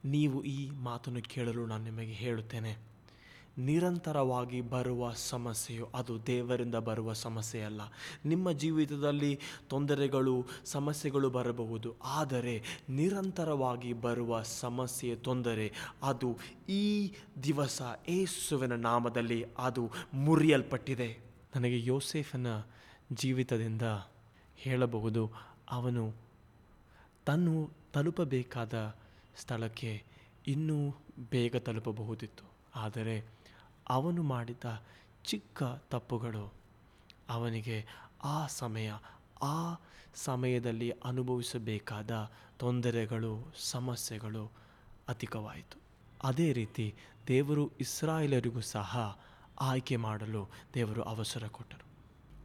ನೀವು 0.05 0.43
ಈ 0.43 0.71
ಮಾತನ್ನು 0.71 1.23
ಕೇಳಲು 1.23 1.67
ನಾನು 1.67 1.85
ನಿಮಗೆ 1.85 2.13
ಹೇಳುತ್ತೇನೆ. 2.13 2.92
ನಿರಂತರವಾಗಿ 3.59 4.61
ಬರುವ 4.61 5.13
ಸಮಸ್ಯೆಯು 5.13 5.89
ಅದು 5.95 6.27
ದೇವರಿಂದ 6.27 6.75
ಬರುವ 6.75 7.13
ಸಮಸ್ಯೆಯಲ್ಲ. 7.13 7.81
ನಿಮ್ಮ 8.25 8.53
ಜೀವಿತದಲ್ಲಿ 8.53 9.41
ತೊಂದರೆಗಳು, 9.69 10.47
ಸಮಸ್ಯೆಗಳು 10.65 11.31
ಬರಬಹುದು. 11.31 11.95
ಆದರೆ 12.05 12.85
ನಿರಂತರವಾಗಿ 12.89 13.93
ಬರುವ 13.93 14.43
ಸಮಸ್ಯೆ, 14.43 15.15
ತೊಂದರೆ, 15.17 15.73
ಅದು 16.03 16.39
ಈ 16.69 17.15
ದಿವಸ 17.43 17.83
ಏಸುವಿನ 18.09 18.73
ನಾಮದಲ್ಲಿ 18.73 19.47
ಅದು 19.59 19.91
ಮುರಿಯಲ್ಪಟ್ಟಿದೆ. 20.15 21.19
ನನಗೆ 21.57 21.85
ಯೋಸೇಫನ 21.85 22.47
ಜೀವಿತದಿಂದ 23.13 23.83
ಹೇಳಬಹುದು, 24.57 25.33
ಅವನು 25.71 26.15
ತನ್ನು 27.27 27.71
ತಲುಪಬೇಕಾದ 27.93 28.97
ಸ್ಥಳಕ್ಕೆ 29.37 30.03
ಇನ್ನೂ 30.47 30.95
ಬೇಗ 31.31 31.57
ತಲುಪಬಹುದಿತ್ತು. 31.57 32.45
ಆದರೆ 32.75 33.42
ಅವನು 33.89 34.23
ಮಾಡಿದ 34.23 34.83
ಚಿಕ್ಕ 35.25 35.63
ತಪ್ಪುಗಳು. 35.63 36.53
ಅವನಿಗೆ 37.29 37.87
ಆ 38.25 38.47
ಸಮಯ, 38.47 38.93
ಆ 39.43 39.75
ಸಮಯದಲ್ಲಿ 40.15 40.91
ಅನುಭವಿಸಬೇಕಾದ 40.91 42.33
ತೊಂದರೆಗಳು, 42.59 43.53
ಸಮಸ್ಯೆಗಳು 43.57 44.53
ಅಧಿಕವಾಯಿತು. 45.09 45.79
ಅದೇ 46.23 46.53
ರೀತಿ 46.53 46.95
ದೇವರು 47.29 47.71
ಇಸ್ರಾಯೇಲರಿಗೂ 47.81 48.61
ಸಹ 48.61 49.19
ಆಯ್ಕೆ 49.61 49.97
ಮಾಡಲು 49.97 50.49
ದೇವರು 50.75 51.03
ಅವಸರ 51.03 51.47
ಕೊಟ್ಟರು. 51.47 51.87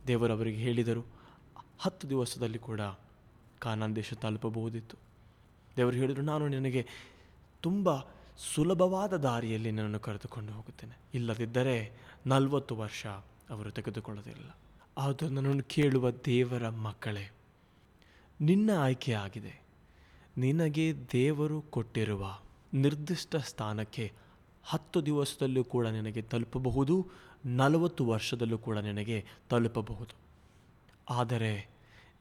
ದೇವರು 0.08 0.34
ಅವರಿಗೆ 0.34 0.58
ಹೇಳಿದರು, 0.58 1.06
ಹತ್ತು 1.80 2.10
ದಿವಸದಲ್ಲಿ 2.10 2.60
ಕೂಡ 2.60 2.82
ಕಾನಾನ್ 3.60 3.96
ದೇಶ 3.96 4.14
ತಲುಪಬಹುದಿತ್ತು. 4.14 4.98
ದೇವರು 5.76 5.96
ಹೇಳಿದರು, 5.96 6.24
ನಾನು 6.24 6.48
ನಿನಗೆ 6.48 6.88
ತುಂಬ 7.62 8.17
ಸುಲಭವಾದ 8.38 9.14
ದಾರಿಯಲ್ಲಿ 9.18 9.72
ನನ್ನನ್ನು 9.72 10.00
ಕರೆದುಕೊಂಡು 10.00 10.54
ಹೋಗುತ್ತೇನೆ. 10.54 10.98
ಇಲ್ಲದಿದ್ದರೆ 11.14 11.92
ನಲವತ್ತು 12.26 12.76
ವರ್ಷ 12.76 13.06
ಅವರು 13.50 13.72
ತೆಗೆದುಕೊಳ್ಳೋದಿಲ್ಲ 13.72 14.58
ಆದರೆ 14.98 15.30
ನನ್ನನ್ನು 15.30 15.64
ಕೇಳುವ 15.64 16.12
ದೇವರ 16.12 16.70
ಮಕ್ಕಳೇ, 16.70 17.32
ನಿನ್ನ 18.42 18.70
ಆಯ್ಕೆ 18.80 19.14
ಆಗಿದೆ. 19.14 19.62
ನಿನಗೆ 20.38 20.94
ದೇವರು 21.14 21.62
ಕೊಟ್ಟಿರುವ 21.62 22.40
ನಿರ್ದಿಷ್ಟ 22.74 23.36
ಸ್ಥಾನಕ್ಕೆ 23.36 24.14
ಹತ್ತು 24.64 25.06
ದಿವಸದಲ್ಲೂ 25.06 25.64
ಕೂಡ 25.64 25.88
ನಿನಗೆ 25.88 26.22
ತಲುಪಬಹುದು, 26.22 27.08
ನಲವತ್ತು 27.46 28.06
ವರ್ಷದಲ್ಲೂ 28.06 28.58
ಕೂಡ 28.58 28.78
ನಿನಗೆ 28.78 29.26
ತಲುಪಬಹುದು. 29.50 30.16
ಆದರೆ 31.10 31.70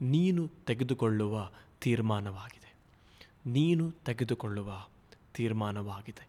ನೀನು 0.01 0.47
ತೆಗೆದುಕೊಳ್ಳುವ 0.47 1.51
ತೀರ್ಮಾನವಾಗಿದೆ. 1.81 2.75
ನೀನು 3.49 3.91
ತೆಗೆದುಕೊಳ್ಳುವ 3.91 4.87
ತೀರ್ಮಾನವಾಗಿದೆ. 5.37 6.25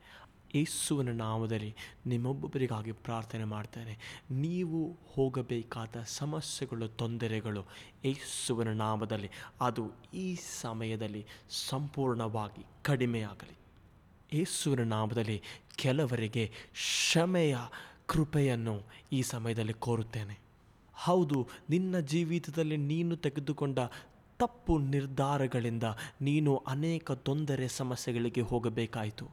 ಯೇಸುವಿನ 0.54 1.10
ನಾಮದಲ್ಲಿ 1.12 1.74
ನಿಮ್ಮೊಬ್ಬೊಬ್ಬರಿಗಾಗಿ 2.06 2.92
ಪ್ರಾರ್ಥನೆ 2.92 3.44
ಮಾಡ್ತೇನೆ. 3.44 3.94
ನೀವು 4.30 4.80
ಹೋಗಬೇಕಾದ 5.14 5.96
ಸಮಸ್ಯೆಗಳು, 6.06 6.88
ತೊಂದರೆಗಳು 6.88 7.62
ಯೇಸುವಿನ 8.04 8.72
ನಾಮದಲ್ಲಿ, 8.72 9.30
ಅದು 9.60 9.84
ಈ 10.14 10.26
ಸಮಯದಲ್ಲಿ 10.60 11.26
ಸಂಪೂರ್ಣವಾಗಿ 11.70 12.66
ಕಡಿಮೆಯಾಗಲಿ. 12.82 13.56
ಯೇಸುವಿನ 14.32 14.82
ನಾಮದಲ್ಲಿ 14.82 15.42
ಕೆಲವರಿಗೆ 15.76 16.44
ಕ್ಷಮೆಯ 16.72 17.56
ಕೃಪೆಯನ್ನು 18.06 18.76
ಈ 19.12 19.22
ಸಮಯದಲ್ಲಿ 19.22 19.72
ಕೋರುತ್ತೇನೆ. 19.72 20.36
ಹೌದು, 20.94 21.48
ನಿನ್ನ 21.70 21.98
ಜೀವಿತದಲ್ಲಿ 21.98 22.76
ನೀನು 22.76 23.16
ತೆಗೆದುಕೊಂಡ 23.16 23.78
ತಪ್ಪು 24.38 24.78
ನಿರ್ಧಾರಗಳಿಂದ 24.78 25.82
ನೀನು 26.20 26.56
ಅನೇಕ 26.56 27.12
ತೊಂದರೆ 27.12 27.68
ಸಮಸ್ಯೆಗಳಿಗೆ 27.68 28.40
ಹೋಗಬೇಕಾಯಿತು. 28.40 29.26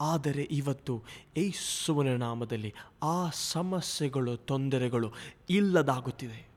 ಆದರೆ 0.00 0.42
ಇವತ್ತು 0.42 1.02
ಯೇಸುವಿನ 1.36 2.16
ನಾಮದಲ್ಲಿ 2.16 2.74
ಆ 3.02 3.30
ಸಮಸ್ಯೆಗಳು, 3.30 4.36
ತೊಂದರೆಗಳು 4.36 5.12
ಇಲ್ಲದಾಗುತ್ತಿದೆ 5.50 6.49